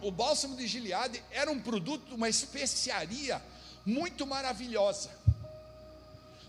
[0.00, 3.42] O bálsamo de Gileade era um produto, uma especiaria
[3.84, 5.10] muito maravilhosa.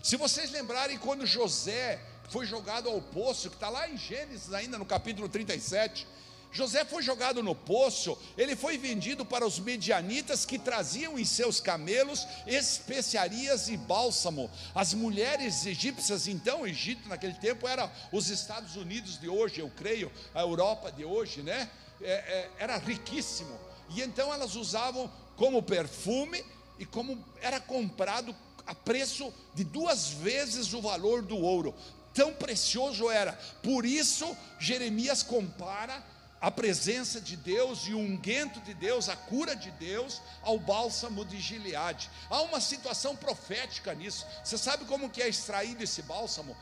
[0.06, 2.00] Se vocês lembrarem quando José
[2.30, 6.06] foi jogado ao poço, que está lá em Gênesis ainda no capítulo 37,
[6.52, 11.58] José foi jogado no poço, ele foi vendido para os medianitas que traziam em seus
[11.58, 14.48] camelos especiarias e bálsamo.
[14.72, 19.72] As mulheres egípcias, então, o Egito naquele tempo era os Estados Unidos de hoje, eu
[19.76, 21.68] creio, a Europa de hoje, né?
[22.00, 23.58] É, é, era riquíssimo.
[23.90, 26.44] E então elas usavam como perfume
[26.78, 28.32] e como era comprado
[28.66, 31.74] a preço de duas vezes o valor do ouro.
[32.12, 33.32] Tão precioso era.
[33.62, 36.02] Por isso, Jeremias compara
[36.40, 41.24] a presença de Deus e o unguento de Deus, a cura de Deus, ao bálsamo
[41.24, 42.10] de Gileade.
[42.28, 44.26] Há uma situação profética nisso.
[44.44, 46.56] Você sabe como que é extraído esse bálsamo?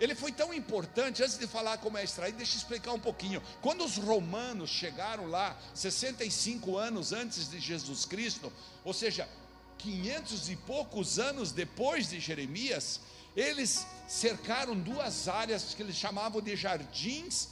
[0.00, 3.40] Ele foi tão importante, antes de falar como é extraído, deixa eu explicar um pouquinho.
[3.60, 8.52] Quando os romanos chegaram lá, 65 anos antes de Jesus Cristo,
[8.84, 9.28] ou seja,
[9.82, 13.00] 500 e poucos anos depois de Jeremias,
[13.36, 17.48] eles cercaram duas áreas que eles chamavam de jardins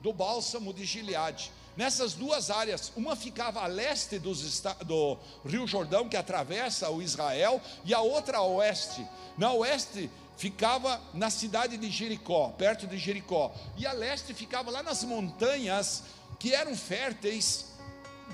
[0.00, 1.52] do bálsamo de Gileade.
[1.76, 7.60] Nessas duas áreas, uma ficava a leste dos, do Rio Jordão, que atravessa o Israel,
[7.84, 9.04] e a outra a oeste.
[9.36, 14.82] Na oeste ficava na cidade de Jericó, perto de Jericó, e a leste ficava lá
[14.82, 16.04] nas montanhas
[16.38, 17.66] que eram férteis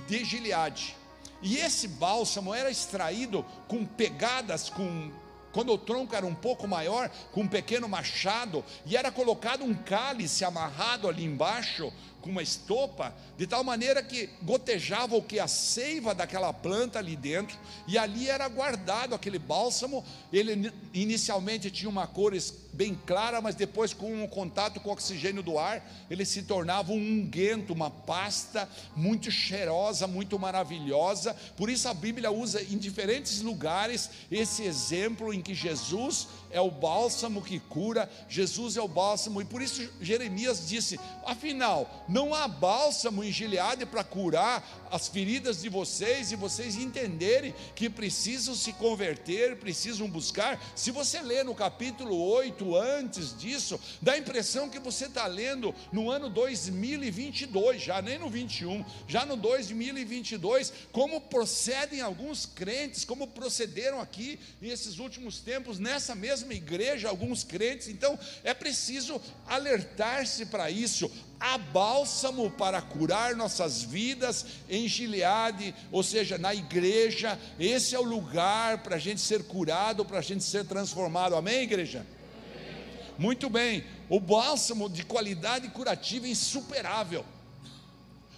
[0.06, 0.99] de Gileade.
[1.42, 5.10] E esse bálsamo era extraído com pegadas, com
[5.52, 9.74] quando o tronco era um pouco maior, com um pequeno machado, e era colocado um
[9.74, 15.48] cálice amarrado ali embaixo, com uma estopa, de tal maneira que gotejava o que a
[15.48, 20.04] seiva daquela planta ali dentro, e ali era guardado aquele bálsamo.
[20.32, 22.34] Ele inicialmente tinha uma cor
[22.72, 26.92] bem clara, mas depois, com o contato com o oxigênio do ar, ele se tornava
[26.92, 31.34] um unguento, uma pasta muito cheirosa, muito maravilhosa.
[31.56, 36.70] Por isso a Bíblia usa em diferentes lugares esse exemplo em que Jesus é o
[36.70, 42.48] bálsamo que cura, Jesus é o bálsamo, e por isso Jeremias disse: afinal, não há
[42.48, 48.72] bálsamo em Gileade para curar as feridas de vocês e vocês entenderem que precisam se
[48.72, 50.60] converter, precisam buscar.
[50.74, 55.74] Se você lê no capítulo 8, antes disso, dá a impressão que você está lendo
[55.92, 63.28] no ano 2022, já nem no 21, já no 2022, como procedem alguns crentes, como
[63.28, 67.88] procederam aqui nesses últimos tempos, nessa mesma igreja, alguns crentes.
[67.88, 71.10] Então é preciso alertar-se para isso
[71.40, 78.04] há bálsamo para curar nossas vidas em Gileade, ou seja, na igreja, esse é o
[78.04, 82.06] lugar para a gente ser curado, para a gente ser transformado, amém, igreja?
[82.54, 83.14] Amém.
[83.18, 87.24] Muito bem, o bálsamo de qualidade curativa é insuperável,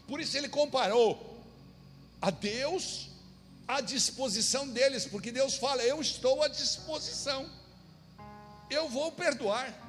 [0.07, 1.43] por isso ele comparou
[2.21, 3.09] a Deus
[3.67, 7.51] à disposição deles, porque Deus fala: Eu estou à disposição,
[8.71, 9.82] eu vou perdoar.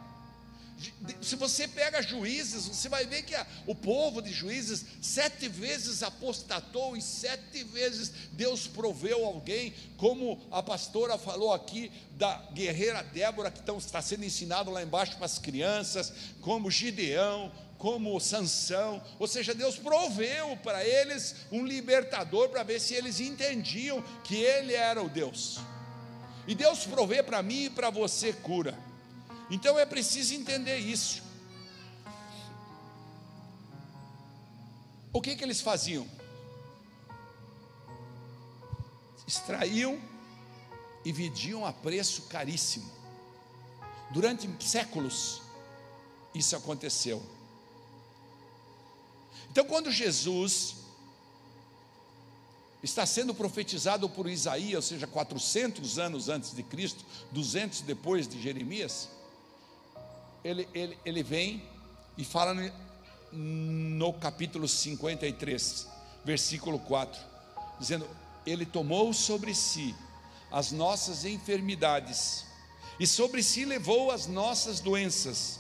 [1.22, 6.04] Se você pega juízes, você vai ver que a, o povo de juízes sete vezes
[6.04, 13.52] apostatou e sete vezes Deus proveu alguém, como a pastora falou aqui da guerreira Débora,
[13.52, 19.28] que estão, está sendo ensinado lá embaixo para as crianças, como Gideão, como Sansão, ou
[19.28, 25.04] seja, Deus proveu para eles um libertador para ver se eles entendiam que Ele era
[25.04, 25.60] o Deus.
[26.48, 28.78] E Deus provê para mim e para você cura.
[29.54, 31.22] Então é preciso entender isso.
[35.14, 36.08] O que, que eles faziam?
[39.28, 40.02] Extraíam
[41.06, 42.92] e vendiam a preço caríssimo.
[44.10, 45.44] Durante séculos,
[46.34, 47.22] isso aconteceu.
[49.52, 50.78] Então, quando Jesus
[52.82, 58.42] está sendo profetizado por Isaías, ou seja, 400 anos antes de Cristo, 200 depois de
[58.42, 59.10] Jeremias,
[60.44, 61.64] ele, ele, ele vem
[62.18, 62.54] e fala
[63.32, 65.88] no, capítulo 53,
[66.24, 67.20] versículo 4,
[67.80, 68.08] dizendo:
[68.46, 69.96] Ele tomou sobre si
[70.52, 72.46] as nossas enfermidades
[73.00, 75.60] e sobre si levou as nossas doenças.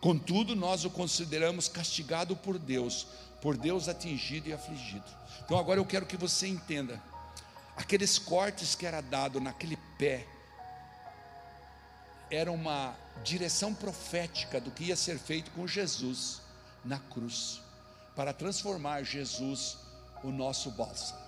[0.00, 3.06] Contudo, nós o consideramos castigado por Deus,
[3.40, 5.06] por Deus atingido e afligido.
[5.44, 7.02] Então agora eu quero que você entenda:
[7.74, 10.26] aqueles cortes que era dado naquele pé,
[12.30, 16.40] era uma direção profética do que ia ser feito com Jesus
[16.84, 17.60] na cruz,
[18.14, 19.78] para transformar Jesus
[20.22, 21.20] o nosso bálsamo.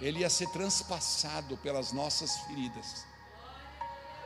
[0.00, 3.04] Ele ia ser transpassado pelas nossas feridas.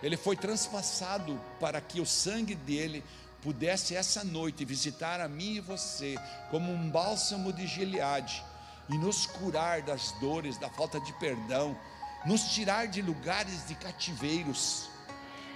[0.03, 3.05] Ele foi transpassado para que o sangue dele
[3.43, 6.17] pudesse essa noite visitar a mim e você
[6.51, 8.45] como um bálsamo de Gileade
[8.89, 11.79] e nos curar das dores, da falta de perdão,
[12.27, 14.90] nos tirar de lugares de cativeiros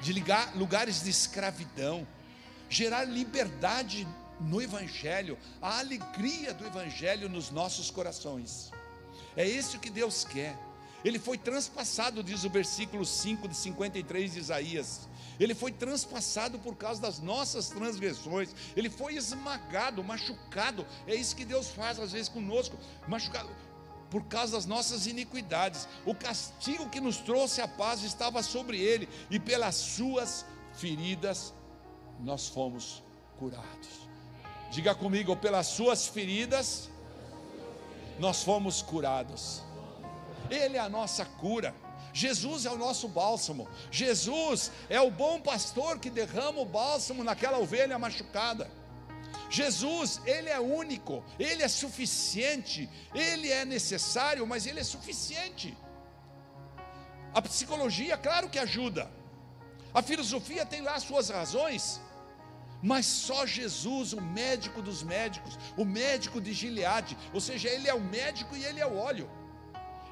[0.04, 2.06] de ligar lugares de escravidão,
[2.68, 4.06] gerar liberdade
[4.38, 8.70] no Evangelho, a alegria do Evangelho nos nossos corações.
[9.34, 10.58] É isso que Deus quer.
[11.02, 15.08] Ele foi transpassado, diz o versículo 5 de 53 de Isaías.
[15.40, 18.54] Ele foi transpassado por causa das nossas transgressões.
[18.76, 20.86] Ele foi esmagado, machucado.
[21.06, 22.78] É isso que Deus faz às vezes conosco,
[23.08, 23.48] machucado
[24.14, 25.88] por causa das nossas iniquidades.
[26.06, 31.52] O castigo que nos trouxe a paz estava sobre ele, e pelas suas feridas
[32.20, 33.02] nós fomos
[33.40, 34.08] curados.
[34.70, 36.88] Diga comigo, pelas suas feridas
[38.20, 39.64] nós fomos curados.
[40.48, 41.74] Ele é a nossa cura.
[42.12, 43.66] Jesus é o nosso bálsamo.
[43.90, 48.70] Jesus é o bom pastor que derrama o bálsamo naquela ovelha machucada.
[49.60, 52.88] Jesus, Ele é único, Ele é suficiente,
[53.26, 55.68] Ele é necessário, mas Ele é suficiente.
[57.32, 59.04] A psicologia, claro que ajuda,
[59.98, 62.00] a filosofia tem lá suas razões,
[62.82, 67.94] mas só Jesus, o médico dos médicos, o médico de Gileade, ou seja, Ele é
[67.94, 69.30] o médico e Ele é o óleo.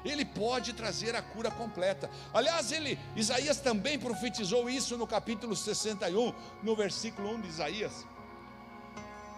[0.05, 2.09] Ele pode trazer a cura completa.
[2.33, 8.05] Aliás, ele, Isaías também profetizou isso no capítulo 61, no versículo 1 de Isaías.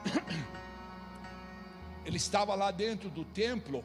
[2.05, 3.83] Ele estava lá dentro do templo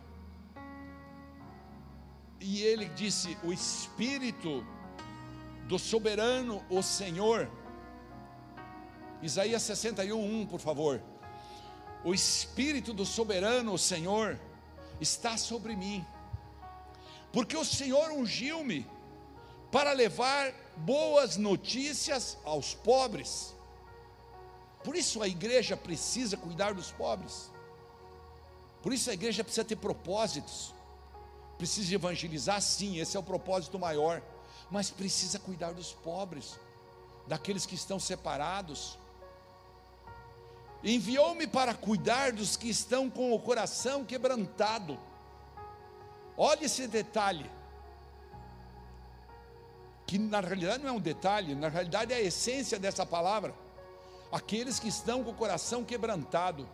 [2.41, 4.67] e ele disse: O Espírito
[5.67, 7.51] do soberano, o Senhor.
[9.23, 11.03] Isaías 61, 1, por favor.
[12.03, 14.39] O Espírito do soberano, o Senhor,
[15.01, 16.05] está sobre mim,
[17.31, 18.87] porque o Senhor ungiu-me
[19.71, 23.55] para levar boas notícias aos pobres.
[24.83, 27.51] Por isso a igreja precisa cuidar dos pobres.
[28.83, 30.75] Por isso a igreja precisa ter propósitos.
[31.59, 34.23] Precisa evangelizar, sim, esse é o propósito maior.
[34.71, 36.59] Mas precisa cuidar dos pobres,
[37.27, 38.99] daqueles que estão separados.
[40.83, 44.99] Enviou-me para cuidar dos que estão com o coração quebrantado.
[46.37, 47.51] Olha esse detalhe
[50.07, 53.55] que na realidade não é um detalhe, na realidade é a essência dessa palavra.
[54.33, 56.69] Aqueles que estão com o coração quebrantado.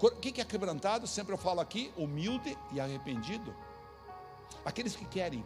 [0.00, 1.06] O que é quebrantado?
[1.06, 3.54] Sempre eu falo aqui: humilde e arrependido.
[4.64, 5.44] Aqueles que querem.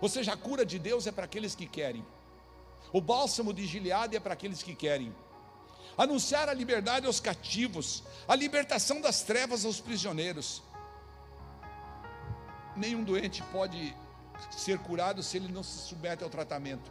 [0.00, 2.04] Ou seja, a cura de Deus é para aqueles que querem.
[2.92, 5.14] O bálsamo de Gileade é para aqueles que querem.
[5.96, 10.62] Anunciar a liberdade aos cativos, a libertação das trevas aos prisioneiros.
[12.76, 13.94] Nenhum doente pode
[14.50, 16.90] ser curado se ele não se submete ao tratamento.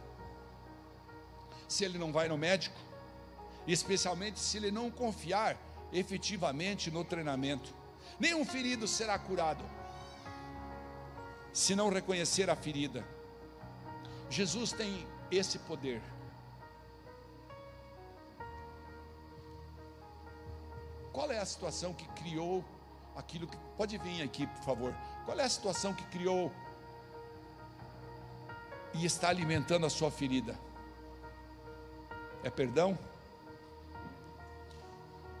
[1.66, 2.78] Se ele não vai no médico,
[3.72, 5.56] especialmente se ele não confiar
[5.92, 7.74] efetivamente no treinamento.
[8.18, 9.64] Nenhum ferido será curado
[11.52, 13.06] se não reconhecer a ferida.
[14.30, 16.02] Jesus tem esse poder.
[21.12, 22.64] Qual é a situação que criou
[23.16, 23.56] aquilo que.
[23.76, 24.94] Pode vir aqui, por favor.
[25.24, 26.52] Qual é a situação que criou
[28.94, 30.58] e está alimentando a sua ferida?
[32.42, 32.96] É perdão?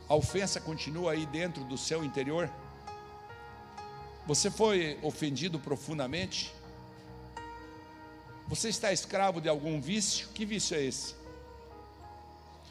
[0.08, 2.50] A ofensa continua aí dentro do seu interior?
[4.26, 6.54] Você foi ofendido profundamente?
[8.46, 10.28] Você está escravo de algum vício?
[10.28, 11.14] Que vício é esse?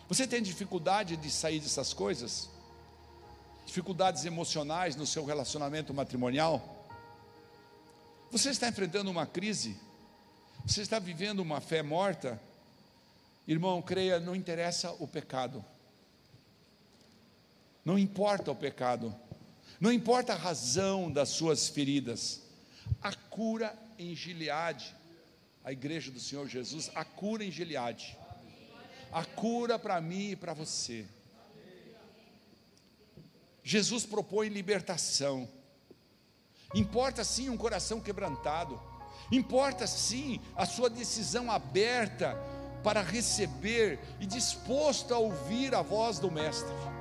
[0.09, 2.49] Você tem dificuldade de sair dessas coisas?
[3.67, 6.87] Dificuldades emocionais no seu relacionamento matrimonial?
[8.31, 9.77] Você está enfrentando uma crise?
[10.65, 12.41] Você está vivendo uma fé morta?
[13.47, 15.63] Irmão, creia, não interessa o pecado.
[17.87, 19.15] Não importa o pecado.
[19.79, 22.41] Não importa a razão das suas feridas.
[23.01, 24.93] A cura em Gileade.
[25.63, 28.17] A igreja do Senhor Jesus, a cura em Gileade.
[29.09, 31.05] A cura para mim e para você.
[33.63, 35.47] Jesus propõe libertação.
[36.75, 38.77] Importa sim um coração quebrantado.
[39.31, 42.37] Importa sim a sua decisão aberta
[42.83, 46.96] para receber e disposto a ouvir a voz do Mestre.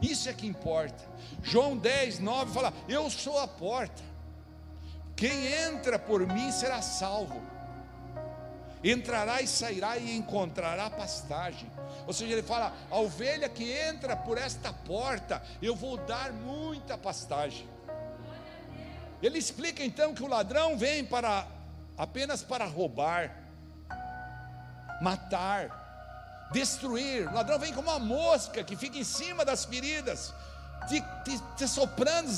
[0.00, 1.04] Isso é que importa.
[1.42, 4.02] João 10, 9 fala: Eu sou a porta.
[5.16, 7.42] Quem entra por mim será salvo.
[8.82, 11.68] Entrará e sairá e encontrará pastagem.
[12.06, 16.96] Ou seja, ele fala: a ovelha que entra por esta porta, eu vou dar muita
[16.96, 17.68] pastagem.
[19.20, 21.46] Ele explica então que o ladrão vem para
[21.96, 23.34] apenas para roubar,
[25.02, 25.87] matar,
[26.50, 27.28] destruir.
[27.28, 30.34] O ladrão vem como uma mosca que fica em cima das feridas,
[30.88, 32.28] te, te, te soprando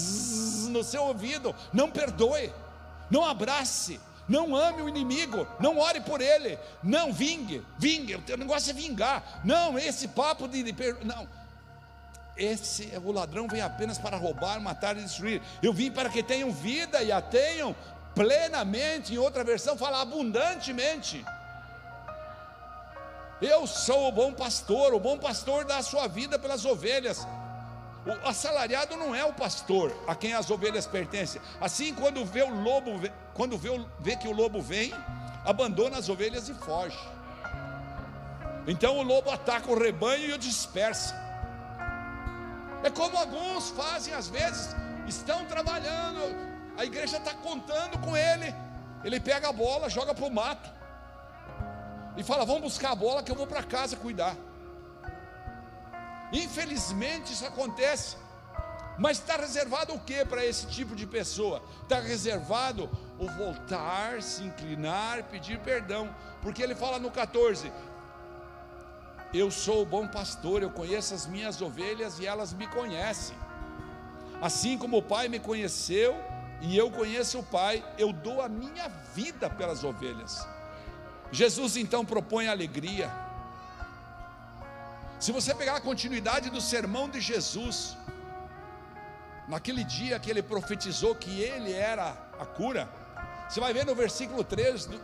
[0.70, 1.54] no seu ouvido.
[1.72, 2.52] Não perdoe,
[3.10, 8.36] não abrace, não ame o inimigo, não ore por ele, não vingue, vingue, o teu
[8.36, 9.40] negócio é vingar.
[9.44, 11.28] Não, esse papo de, de não
[12.40, 15.42] esse o ladrão vem apenas para roubar, matar e destruir.
[15.62, 17.76] Eu vim para que tenham vida e a tenham
[18.14, 19.14] plenamente.
[19.14, 21.24] Em outra versão fala abundantemente.
[23.40, 27.26] Eu sou o bom pastor, o bom pastor dá a sua vida pelas ovelhas.
[28.06, 31.40] O assalariado não é o pastor a quem as ovelhas pertencem.
[31.58, 32.92] Assim, quando vê o lobo,
[33.32, 34.92] quando vê, vê que o lobo vem,
[35.44, 36.98] abandona as ovelhas e foge.
[38.66, 41.14] Então o lobo ataca o rebanho e o dispersa.
[42.82, 44.74] É como alguns fazem às vezes,
[45.06, 46.20] estão trabalhando,
[46.76, 48.54] a igreja está contando com ele,
[49.02, 50.79] ele pega a bola, joga para o mato,
[52.20, 54.36] e fala: Vamos buscar a bola que eu vou para casa cuidar.
[56.32, 58.16] Infelizmente isso acontece,
[58.98, 61.62] mas está reservado o que para esse tipo de pessoa?
[61.82, 67.72] Está reservado o voltar, se inclinar, pedir perdão, porque ele fala no 14:
[69.32, 73.36] eu sou o bom pastor, eu conheço as minhas ovelhas e elas me conhecem.
[74.42, 76.16] Assim como o Pai me conheceu
[76.60, 80.46] e eu conheço o Pai, eu dou a minha vida pelas ovelhas.
[81.32, 83.10] Jesus então propõe alegria.
[85.18, 87.96] Se você pegar a continuidade do sermão de Jesus,
[89.46, 92.88] naquele dia que ele profetizou que ele era a cura,
[93.48, 95.00] você vai ver no versículo 3 do,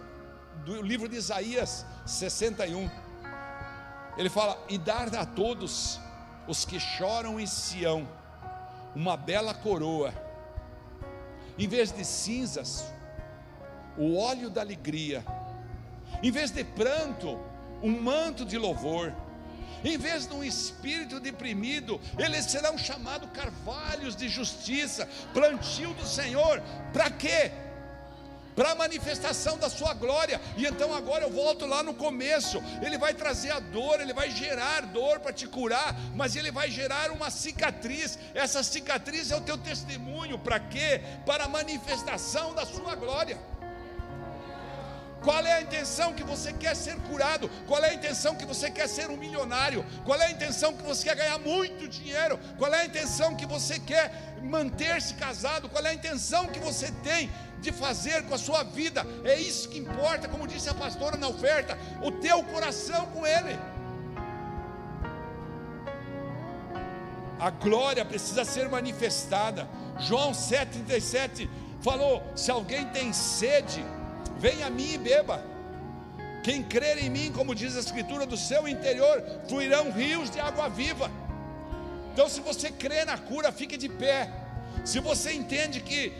[0.64, 2.90] do livro de Isaías 61.
[4.16, 6.00] Ele fala: E dar a todos
[6.48, 8.08] os que choram em Sião
[8.94, 10.14] uma bela coroa,
[11.58, 12.90] em vez de cinzas,
[13.98, 15.22] o óleo da alegria,
[16.22, 17.38] em vez de pranto,
[17.82, 19.12] um manto de louvor,
[19.84, 26.62] em vez de um espírito deprimido, eles serão chamados carvalhos de justiça, plantio do Senhor,
[26.92, 27.52] para quê?
[28.56, 30.40] para a manifestação da sua glória.
[30.56, 32.60] E então agora eu volto lá no começo.
[32.80, 36.70] Ele vai trazer a dor, ele vai gerar dor para te curar, mas ele vai
[36.70, 38.18] gerar uma cicatriz.
[38.34, 41.02] Essa cicatriz é o teu testemunho para quê?
[41.26, 43.38] Para a manifestação da sua glória.
[45.26, 47.50] Qual é a intenção que você quer ser curado?
[47.66, 49.84] Qual é a intenção que você quer ser um milionário?
[50.04, 52.38] Qual é a intenção que você quer ganhar muito dinheiro?
[52.56, 55.68] Qual é a intenção que você quer manter-se casado?
[55.68, 57.28] Qual é a intenção que você tem
[57.60, 59.04] de fazer com a sua vida?
[59.24, 63.58] É isso que importa, como disse a pastora na oferta, o teu coração com ele.
[67.40, 69.68] A glória precisa ser manifestada.
[69.98, 71.48] João 7,37
[71.80, 73.84] falou: se alguém tem sede,
[74.38, 75.42] Venha a mim e beba.
[76.42, 80.68] Quem crer em mim, como diz a Escritura, do seu interior fluirão rios de água
[80.68, 81.10] viva.
[82.12, 84.30] Então, se você crê na cura, fique de pé.
[84.84, 86.12] Se você entende que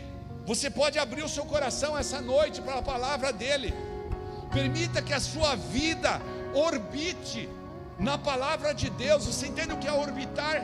[0.45, 3.73] você pode abrir o seu coração essa noite para a palavra dele,
[4.51, 6.21] permita que a sua vida
[6.53, 7.49] orbite
[7.97, 9.25] na palavra de Deus.
[9.25, 10.61] Você entende o que é orbitar?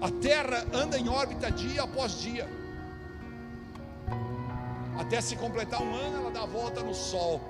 [0.00, 2.59] A terra anda em órbita dia após dia.
[5.00, 7.40] Até se completar um ano, ela dá volta no Sol.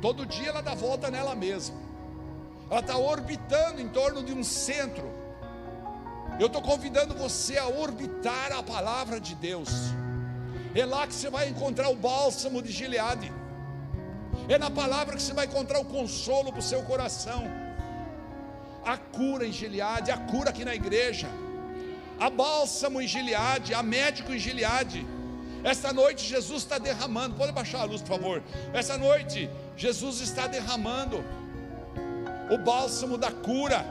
[0.00, 1.76] Todo dia ela dá volta nela mesma.
[2.70, 5.06] Ela está orbitando em torno de um centro.
[6.40, 9.68] Eu estou convidando você a orbitar a palavra de Deus.
[10.74, 13.30] É lá que você vai encontrar o bálsamo de Gileade.
[14.48, 17.44] É na palavra que você vai encontrar o consolo para o seu coração.
[18.82, 21.28] A cura em Gileade, a cura aqui na igreja.
[22.18, 25.06] A bálsamo em Gileade, a médico em Gileade
[25.64, 27.34] esta noite Jesus está derramando.
[27.34, 28.42] Pode baixar a luz, por favor.
[28.72, 31.24] Esta noite Jesus está derramando
[32.50, 33.84] o bálsamo da cura,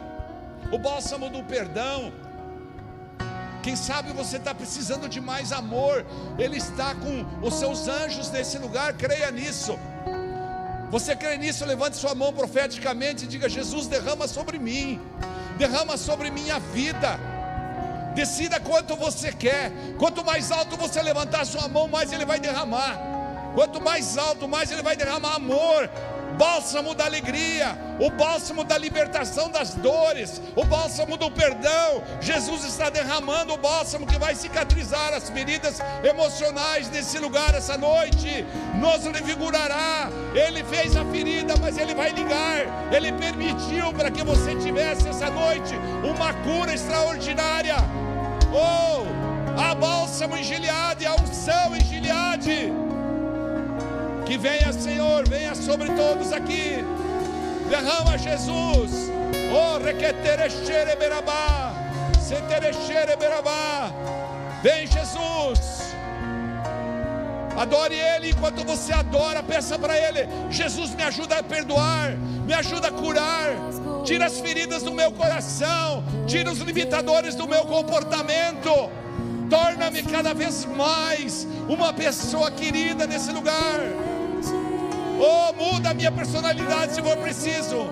[0.71, 2.11] o bálsamo do perdão.
[3.61, 6.05] Quem sabe você está precisando de mais amor.
[6.37, 8.93] Ele está com os seus anjos nesse lugar.
[8.93, 9.77] Creia nisso.
[10.89, 11.65] Você crê nisso?
[11.65, 15.01] Levante sua mão profeticamente e diga: Jesus, derrama sobre mim,
[15.57, 17.19] derrama sobre minha vida
[18.13, 19.71] Decida quanto você quer.
[19.97, 22.97] Quanto mais alto você levantar sua mão, mais ele vai derramar.
[23.53, 25.89] Quanto mais alto, mais ele vai derramar amor,
[26.37, 32.03] bálsamo da alegria, o bálsamo da libertação das dores, o bálsamo do perdão.
[32.21, 38.45] Jesus está derramando o bálsamo que vai cicatrizar as feridas emocionais nesse lugar essa noite.
[38.75, 40.09] Nos revigorará.
[40.33, 42.91] Ele fez a ferida, mas ele vai ligar.
[42.91, 45.73] Ele permitiu para que você tivesse essa noite
[46.03, 47.77] uma cura extraordinária.
[48.53, 49.05] Oh,
[49.59, 52.71] a bálsamo em Gileade, a unção em Gileade.
[54.27, 56.83] Que venha, Senhor, venha sobre todos aqui.
[57.69, 59.09] Derrama Jesus.
[59.51, 59.67] Oh.
[64.61, 65.95] Vem, Jesus.
[67.55, 72.11] Adore Ele enquanto você adora, peça para Ele: Jesus, me ajuda a perdoar,
[72.45, 73.49] me ajuda a curar,
[74.03, 78.91] tira as feridas do meu coração, tira os limitadores do meu comportamento,
[79.49, 83.79] torna-me cada vez mais uma pessoa querida nesse lugar.
[85.19, 87.89] Oh, muda a minha personalidade se for preciso.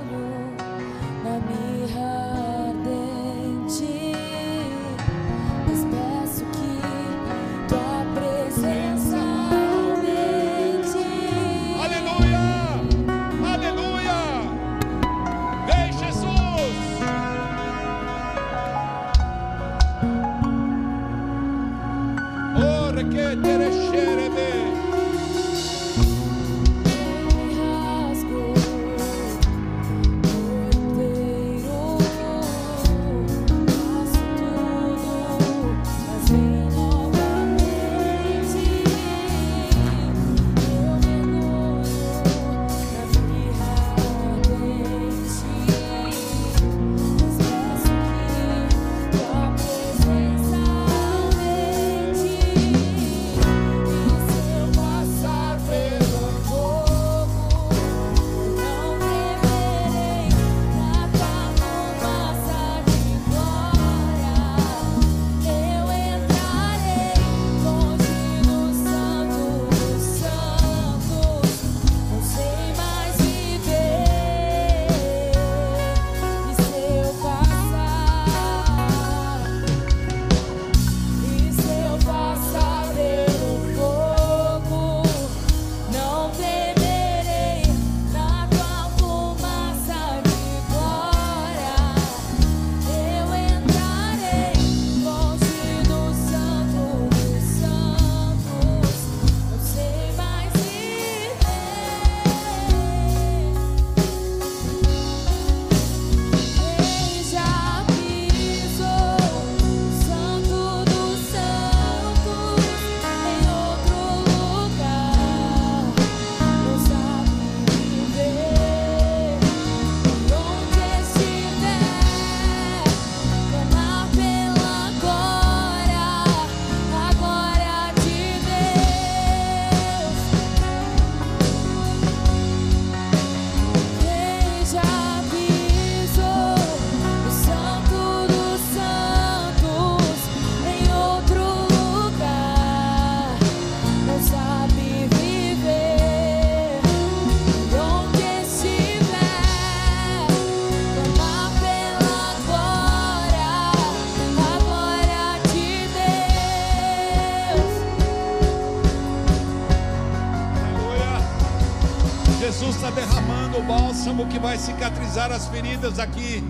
[164.55, 166.41] Vai cicatrizar as feridas aqui.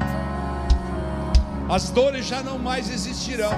[1.68, 3.52] As dores já não mais existirão.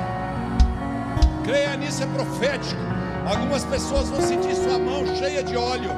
[1.43, 2.79] Creia nisso, é profético.
[3.29, 5.91] Algumas pessoas vão sentir sua mão cheia de óleo.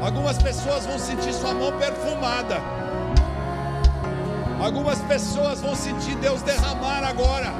[0.00, 2.58] Algumas pessoas vão sentir sua mão perfumada.
[4.62, 7.52] Algumas pessoas vão sentir Deus derramar agora.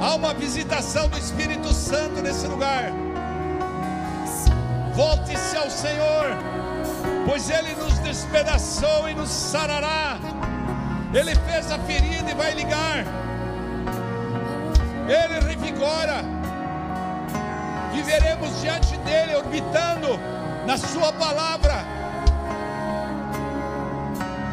[0.00, 2.92] Há uma visitação do Espírito Santo nesse lugar.
[4.94, 6.28] Volte-se ao Senhor,
[7.26, 7.85] pois Ele nos
[8.26, 10.18] despedaçou e nos sarará.
[11.14, 13.04] Ele fez a ferida e vai ligar.
[15.08, 16.24] Ele revigora.
[17.92, 20.18] Viveremos diante dele, orbitando
[20.66, 21.84] na Sua palavra.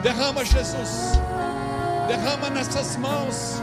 [0.03, 1.13] Derrama, Jesus.
[2.07, 3.61] Derrama nessas mãos.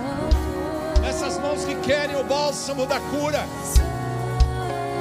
[1.01, 3.45] Nessas mãos que querem o bálsamo da cura.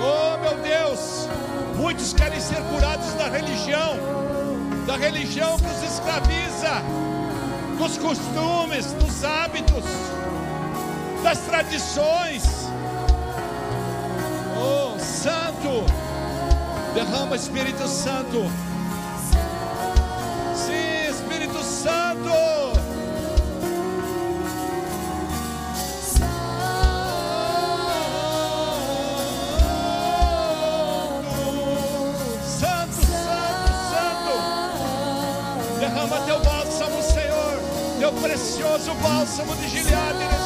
[0.01, 1.28] Oh, meu Deus.
[1.76, 4.18] Muitos querem ser curados da religião.
[4.90, 6.82] Da religião que os escraviza.
[7.78, 9.84] Dos costumes, dos hábitos.
[11.22, 12.44] Das tradições.
[14.58, 15.86] Oh, Santo.
[16.96, 18.50] Derrama Espírito Santo.
[38.80, 40.39] Precioso bálsamo de Gileade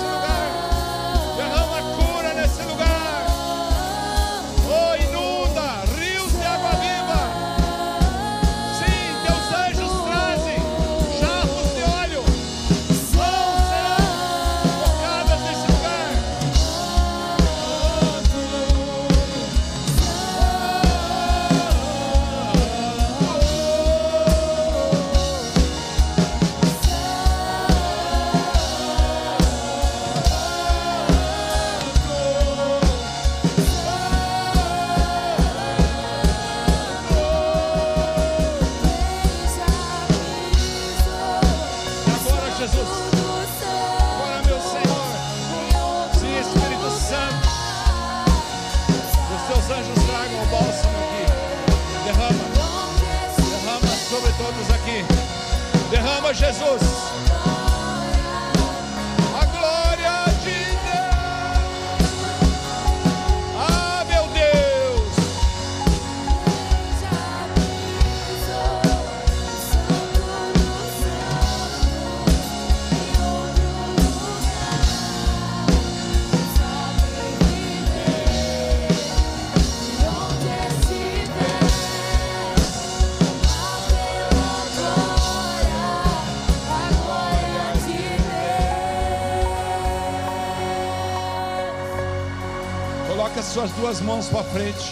[93.93, 94.91] duas mãos para frente.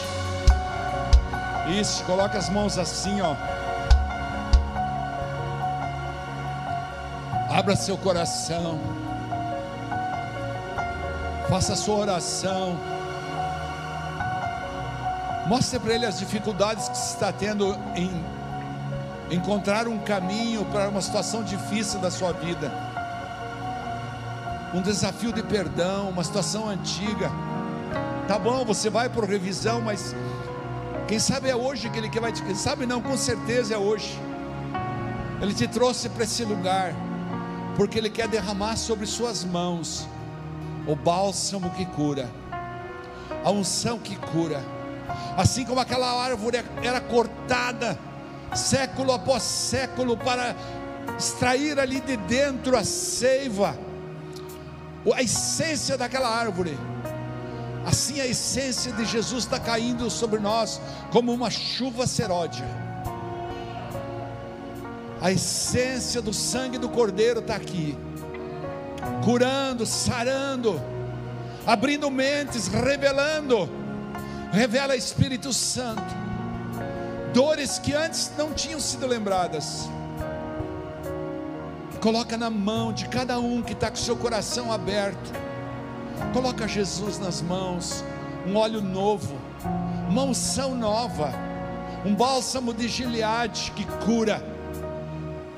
[1.80, 3.36] Isso, coloca as mãos assim, ó.
[7.50, 8.80] Abra seu coração.
[11.50, 12.78] Faça a sua oração.
[15.48, 18.24] Mostre para ele as dificuldades que você está tendo em
[19.32, 22.72] encontrar um caminho para uma situação difícil da sua vida.
[24.76, 27.32] Um desafio de perdão, uma situação antiga.
[28.32, 30.16] Tá bom, você vai por revisão, mas
[31.06, 33.78] quem sabe é hoje que ele que vai te, quem sabe não, com certeza é
[33.78, 34.18] hoje.
[35.42, 36.94] Ele te trouxe para esse lugar
[37.76, 40.08] porque ele quer derramar sobre suas mãos
[40.88, 42.32] o bálsamo que cura,
[43.44, 44.64] a unção que cura.
[45.36, 48.00] Assim como aquela árvore era cortada
[48.56, 50.56] século após século para
[51.20, 53.78] extrair ali de dentro a seiva,
[55.14, 56.78] a essência daquela árvore.
[57.86, 60.80] Assim a essência de Jesus está caindo sobre nós
[61.12, 62.66] como uma chuva seródia.
[65.20, 67.98] A essência do sangue do Cordeiro está aqui,
[69.24, 70.82] curando, sarando,
[71.66, 73.70] abrindo mentes, revelando.
[74.52, 76.04] Revela Espírito Santo,
[77.34, 79.88] dores que antes não tinham sido lembradas.
[82.02, 85.32] Coloca na mão de cada um que está com seu coração aberto.
[86.34, 88.04] Coloca Jesus nas mãos,
[88.48, 89.38] um óleo novo,
[90.10, 91.34] uma unção nova,
[92.06, 94.44] um bálsamo de Gileade que cura,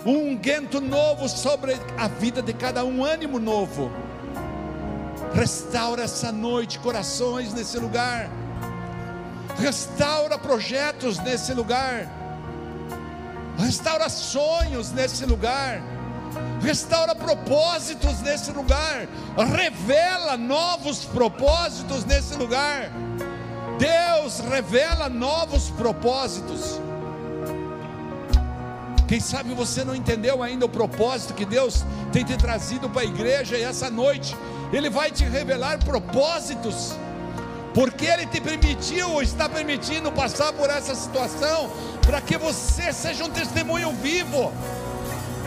[0.06, 3.92] um unguento novo sobre a vida de cada um, ânimo novo.
[5.34, 8.30] Restaura essa noite corações nesse lugar,
[9.60, 12.08] restaura projetos nesse lugar,
[13.58, 15.82] Restaura sonhos nesse lugar.
[16.62, 19.08] Restaura propósitos nesse lugar.
[19.56, 22.92] Revela novos propósitos nesse lugar.
[23.78, 26.80] Deus revela novos propósitos.
[29.08, 33.06] Quem sabe você não entendeu ainda o propósito que Deus tem te trazido para a
[33.06, 34.36] igreja e essa noite
[34.72, 36.96] Ele vai te revelar propósitos,
[37.74, 41.70] porque Ele te permitiu está permitindo passar por essa situação,
[42.02, 44.52] para que você seja um testemunho vivo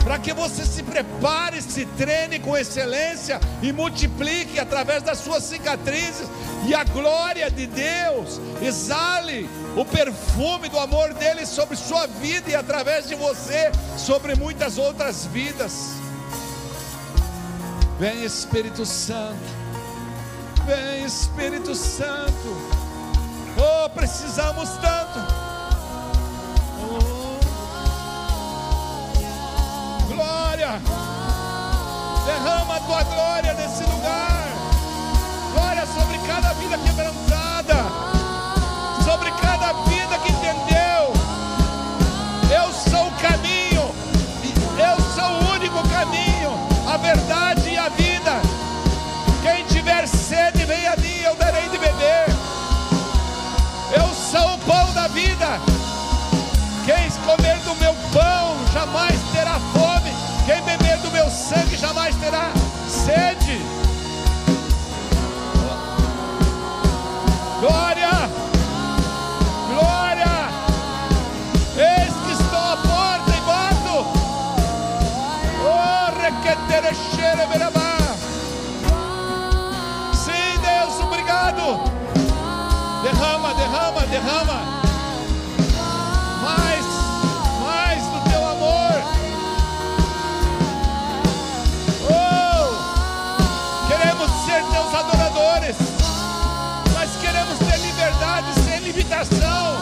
[0.06, 6.28] para que você se prepare, se treine com excelência e multiplique através das suas cicatrizes,
[6.64, 12.54] e a glória de Deus exale o perfume do amor dele sobre sua vida e
[12.54, 15.94] através de você sobre muitas outras vidas.
[17.98, 19.42] Vem Espírito Santo,
[20.64, 22.56] vem Espírito Santo,
[23.58, 25.45] oh, precisamos tanto.
[30.56, 30.80] Glória.
[32.24, 34.44] Derrama a tua glória nesse lugar.
[35.52, 37.74] Glória sobre cada vida quebrantada.
[39.04, 41.12] Sobre cada vida que entendeu.
[42.50, 43.94] Eu sou o caminho.
[44.78, 46.52] Eu sou o único caminho,
[46.86, 48.40] a verdade e a vida.
[49.42, 52.26] Quem tiver sede, venha a mim, eu darei de beber.
[53.94, 55.60] Eu sou o pão da vida.
[56.84, 59.15] Quem comer do meu pão jamais.
[60.46, 62.52] Quem beber do meu sangue jamais terá
[62.88, 63.60] sede.
[67.58, 68.30] Glória!
[69.68, 70.48] Glória!
[71.76, 74.06] Eis que estou à porta e bato.
[75.66, 77.98] Oh, requeterechere verabá.
[80.14, 81.80] Sim, Deus, obrigado.
[83.02, 84.85] Derrama, derrama, derrama.
[99.16, 99.76] Limitação.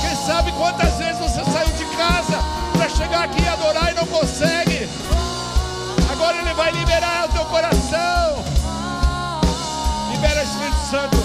[0.00, 2.38] Quem sabe quantas vezes você saiu de casa
[2.72, 4.88] para chegar aqui e adorar e não consegue.
[6.10, 8.44] Agora Ele vai liberar o teu coração.
[10.12, 11.16] Libera Espírito Santo.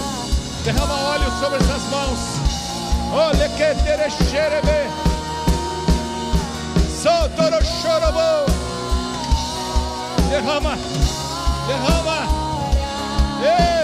[0.64, 2.18] Derrama óleo sobre essas mãos.
[3.12, 4.90] Olha que terecherebe.
[7.02, 8.50] Sotoro chorobo.
[10.28, 10.76] Derrama.
[11.66, 12.46] Derrama.
[13.42, 13.75] Ei.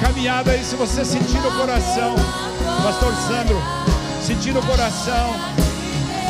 [0.00, 2.14] Caminhada aí, se você sentir no coração,
[2.82, 3.60] Pastor Sandro,
[4.22, 5.34] sentir no coração,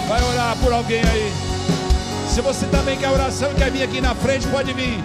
[0.08, 1.32] vai orar por alguém aí.
[2.28, 5.02] Se você também quer oração e quer vir aqui na frente, pode vir.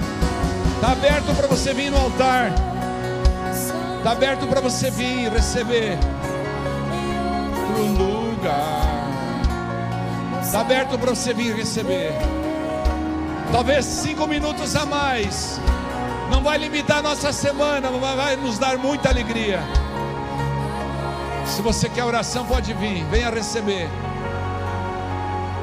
[0.76, 2.52] Está aberto para você vir no altar.
[3.98, 5.98] Está aberto para você vir receber
[7.78, 8.84] o lugar.
[10.42, 12.12] Está aberto para você vir receber.
[13.52, 15.60] Talvez cinco minutos a mais
[16.44, 19.62] vai limitar nossa semana, mas vai nos dar muita alegria.
[21.46, 23.90] Se você quer oração, pode vir, venha receber.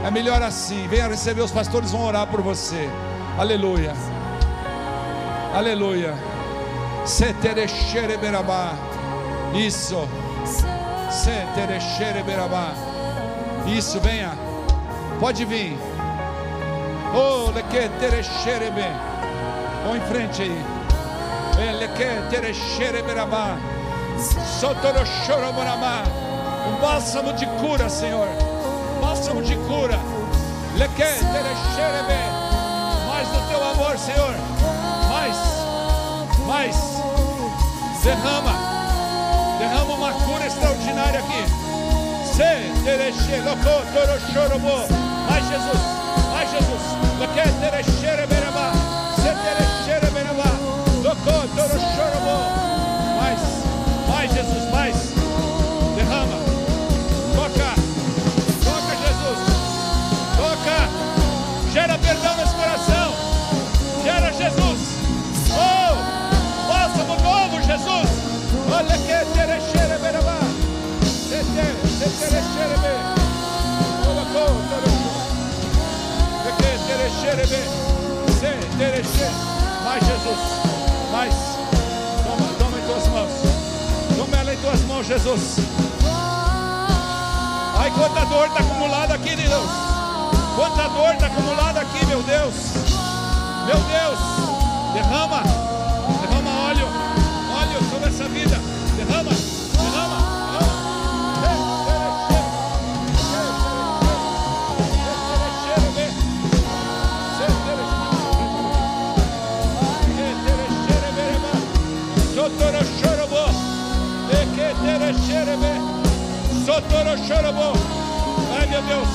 [0.04, 2.88] É melhor assim, venha receber, os pastores vão orar por você.
[3.38, 3.92] Aleluia.
[5.54, 6.14] Aleluia.
[9.54, 10.08] Isso.
[13.66, 14.32] Isso, venha.
[15.18, 15.78] Pode vir.
[17.14, 19.09] Oh, lequeterecherebe.
[19.84, 20.64] Vão em frente aí.
[21.58, 23.56] Ele quer ter xereberabá.
[24.60, 26.04] Sotorochoroborabá.
[26.68, 28.28] Um bálsamo de cura, Senhor.
[29.00, 29.98] Bálsamo de cura.
[30.74, 32.20] Ele quer ter xerebe.
[33.08, 34.34] Mais do teu amor, Senhor.
[35.08, 35.36] Mais.
[36.46, 36.76] Mais.
[38.02, 38.54] Derrama.
[39.58, 41.44] Derrama uma cura extraordinária aqui.
[42.26, 44.86] Se tereche, loco, torochorobo.
[45.28, 45.82] Mais Jesus.
[46.32, 46.82] Mais Jesus.
[47.18, 47.70] Ele quer ter.
[53.20, 53.40] Mais,
[54.08, 54.96] mais Jesus, mais.
[55.96, 56.38] Derrama.
[57.34, 57.70] Toca.
[58.64, 59.40] Toca, Jesus.
[60.36, 60.78] Toca.
[61.72, 63.12] Gera perdão nesse coração.
[64.04, 64.80] Gera Jesus.
[65.52, 65.94] Oh,
[66.70, 68.08] faça do novo, Jesus.
[68.72, 70.40] Olha que terechere berabá.
[71.28, 71.76] Tetere,
[72.18, 72.94] terechere be.
[74.04, 74.52] Colocou,
[76.86, 77.89] terechere be.
[78.80, 80.38] Mais Jesus.
[81.12, 81.34] Mais.
[82.24, 83.30] Toma, toma em tuas mãos.
[84.16, 85.56] Toma ela em tuas mãos, Jesus.
[87.78, 89.70] Ai, quanta dor está acumulada aqui, Deus.
[90.56, 92.54] Quanta dor está acumulada aqui, meu Deus.
[93.66, 94.18] Meu Deus.
[94.94, 95.42] Derrama.
[95.42, 95.69] Derrama
[116.70, 117.72] Sotoro chorobô.
[118.56, 119.08] Ai meu Deus.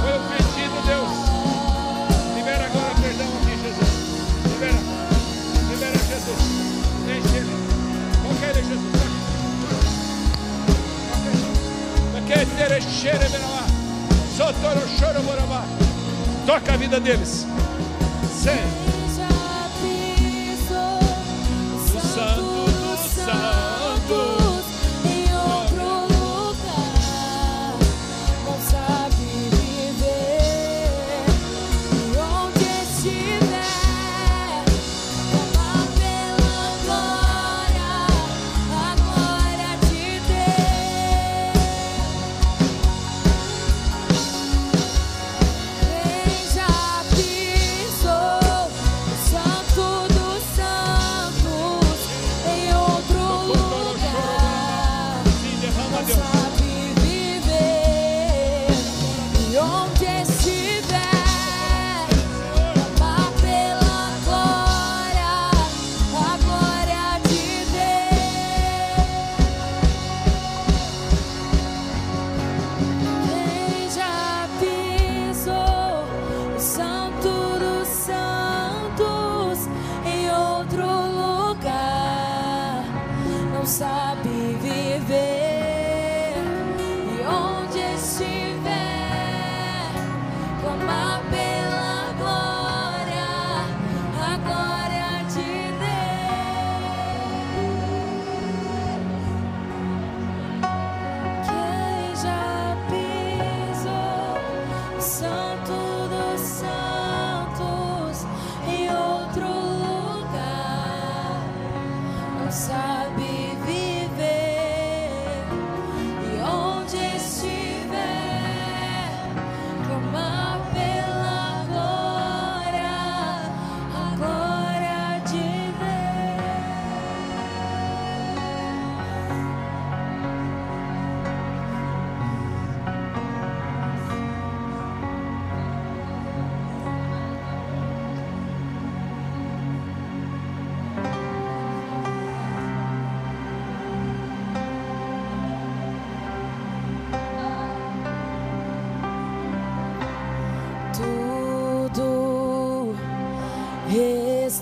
[0.00, 1.12] Foi o pedido, Deus.
[2.34, 3.92] Libera agora perdão aqui, Jesus.
[4.54, 4.80] Libera.
[5.70, 6.42] Libera Jesus.
[7.10, 7.54] Enche ele.
[8.22, 8.92] Toca ele, Jesus.
[16.46, 17.46] Toca a vida deles.
[18.32, 18.81] Sim.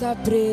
[0.01, 0.50] Está preparado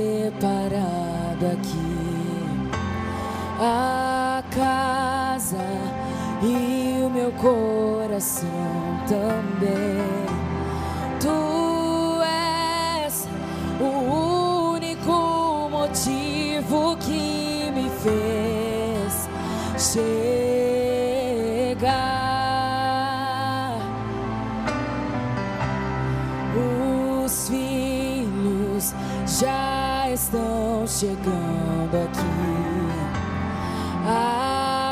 [29.28, 32.22] já estão chegando aqui.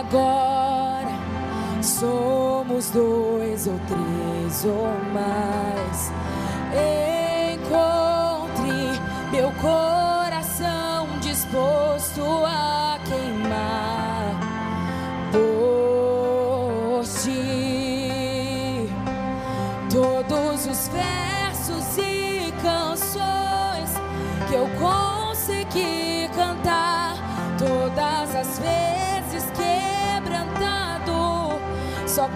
[0.04, 1.10] Agora
[1.82, 6.12] somos dois ou três ou mais.
[6.74, 7.15] Encontre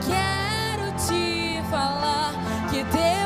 [0.06, 2.34] quero te falar
[2.70, 3.19] que teu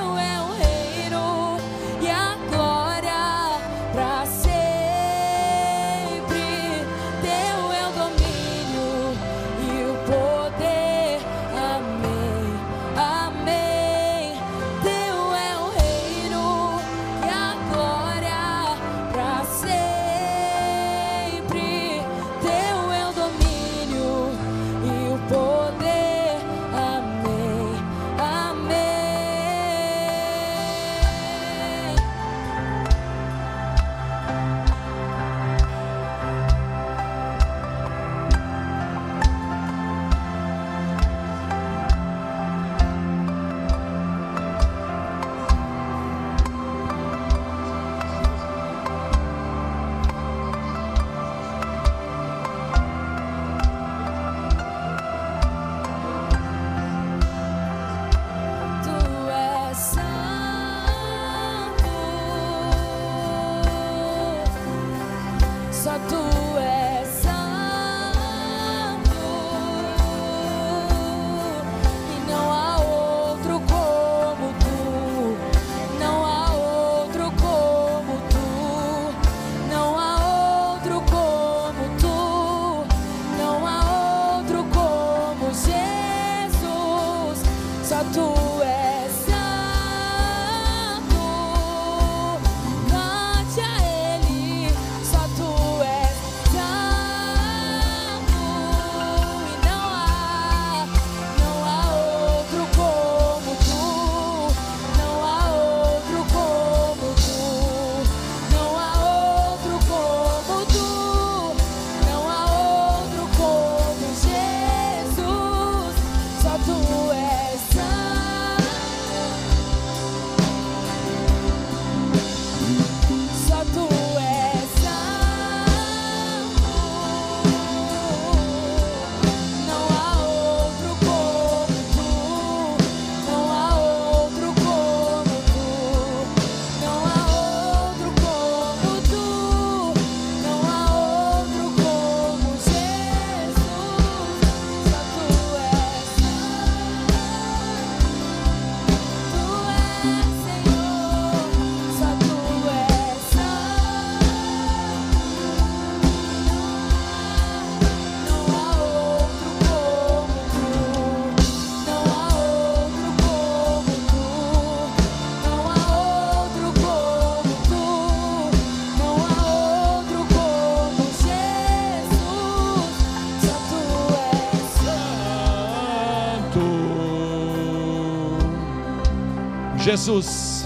[179.94, 180.66] Jesus.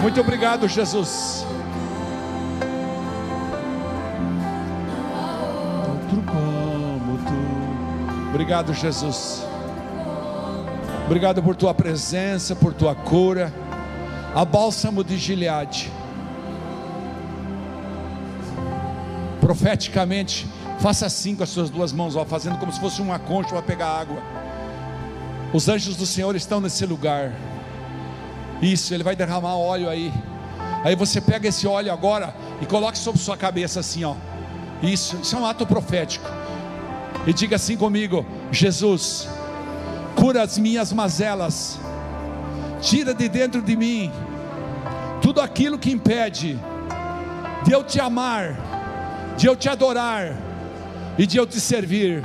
[0.00, 1.44] Muito obrigado, Jesus.
[8.30, 9.44] Obrigado, Jesus.
[11.04, 13.52] Obrigado por tua presença, por tua cura.
[14.34, 15.92] A bálsamo de Gileade.
[19.42, 20.48] Profeticamente,
[20.80, 23.62] faça assim com as suas duas mãos, ó, fazendo como se fosse uma concha para
[23.62, 24.22] pegar água.
[25.52, 27.30] Os anjos do Senhor estão nesse lugar.
[28.64, 30.12] Isso, ele vai derramar óleo aí.
[30.82, 34.14] Aí você pega esse óleo agora e coloque sobre sua cabeça assim, ó.
[34.82, 36.26] Isso, isso é um ato profético.
[37.26, 39.28] E diga assim comigo: Jesus,
[40.16, 41.78] cura as minhas mazelas.
[42.80, 44.10] Tira de dentro de mim
[45.22, 46.58] tudo aquilo que impede
[47.64, 48.56] de eu te amar,
[49.38, 50.36] de eu te adorar
[51.16, 52.22] e de eu te servir.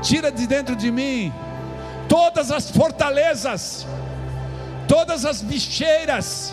[0.00, 1.32] Tira de dentro de mim
[2.08, 3.86] todas as fortalezas,
[4.88, 6.52] todas as bicheiras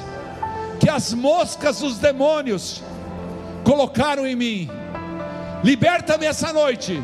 [0.80, 2.84] que as moscas dos demônios
[3.64, 4.70] colocaram em mim.
[5.64, 7.02] Liberta-me essa noite,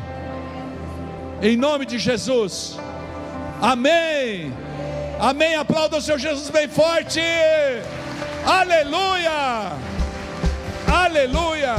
[1.42, 2.78] em nome de Jesus.
[3.62, 4.54] Amém.
[5.20, 5.56] Amém.
[5.56, 7.22] Aplauda o Senhor Jesus bem forte.
[8.46, 9.72] Aleluia.
[10.88, 11.76] Aleluia.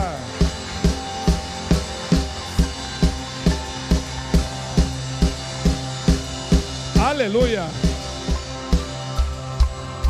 [6.98, 7.81] Aleluia.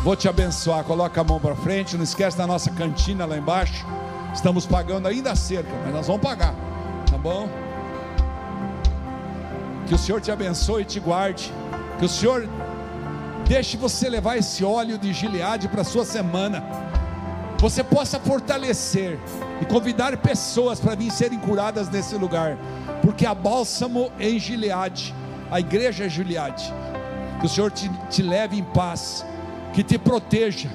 [0.03, 0.83] Vou te abençoar.
[0.83, 1.95] Coloca a mão para frente.
[1.95, 3.85] Não esquece da nossa cantina lá embaixo.
[4.33, 6.53] Estamos pagando ainda a cerca, mas nós vamos pagar.
[7.09, 7.47] Tá bom?
[9.87, 11.53] Que o Senhor te abençoe e te guarde.
[11.99, 12.49] Que o Senhor
[13.47, 16.61] deixe você levar esse óleo de Gileade para a sua semana.
[17.59, 19.17] Você possa fortalecer
[19.61, 22.57] e convidar pessoas para vir serem curadas nesse lugar.
[23.01, 25.15] Porque a bálsamo em Gileade,
[25.49, 26.73] a igreja é Gileade.
[27.39, 29.25] Que o Senhor te, te leve em paz,
[29.73, 30.69] que te proteja,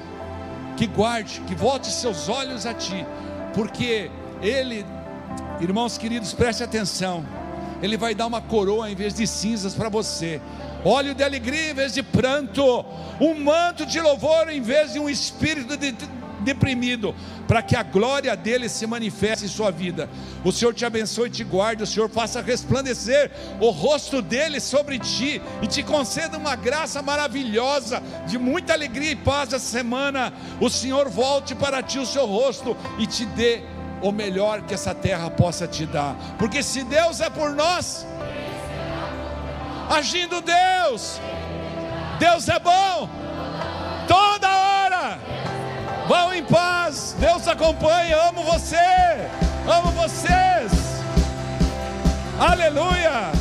[0.77, 3.05] que guarde, que volte seus olhos a ti,
[3.53, 4.11] porque
[4.41, 4.85] Ele,
[5.59, 7.25] irmãos queridos, preste atenção,
[7.81, 10.41] Ele vai dar uma coroa em vez de cinzas para você,
[10.83, 12.85] óleo de alegria em vez de pranto,
[13.19, 15.95] um manto de louvor em vez de um espírito de
[16.39, 17.13] deprimido,
[17.47, 20.09] para que a glória dele se manifeste em sua vida.
[20.43, 24.99] O Senhor te abençoe e te guarde, o Senhor faça resplandecer o rosto dele sobre
[24.99, 30.33] ti e te conceda uma graça maravilhosa, de muita alegria e paz essa semana.
[30.59, 33.61] O Senhor volte para ti o seu rosto e te dê
[34.01, 38.05] o melhor que essa terra possa te dar, porque se Deus é por nós,
[39.89, 41.19] agindo Deus,
[42.19, 43.28] Deus é bom.
[46.09, 47.15] Vão em paz.
[47.19, 48.17] Deus acompanha.
[48.29, 48.75] Amo você.
[49.67, 50.71] Amo vocês.
[52.39, 53.31] Aleluia.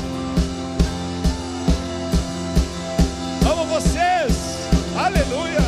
[3.51, 4.69] Amo vocês.
[4.99, 5.68] Aleluia.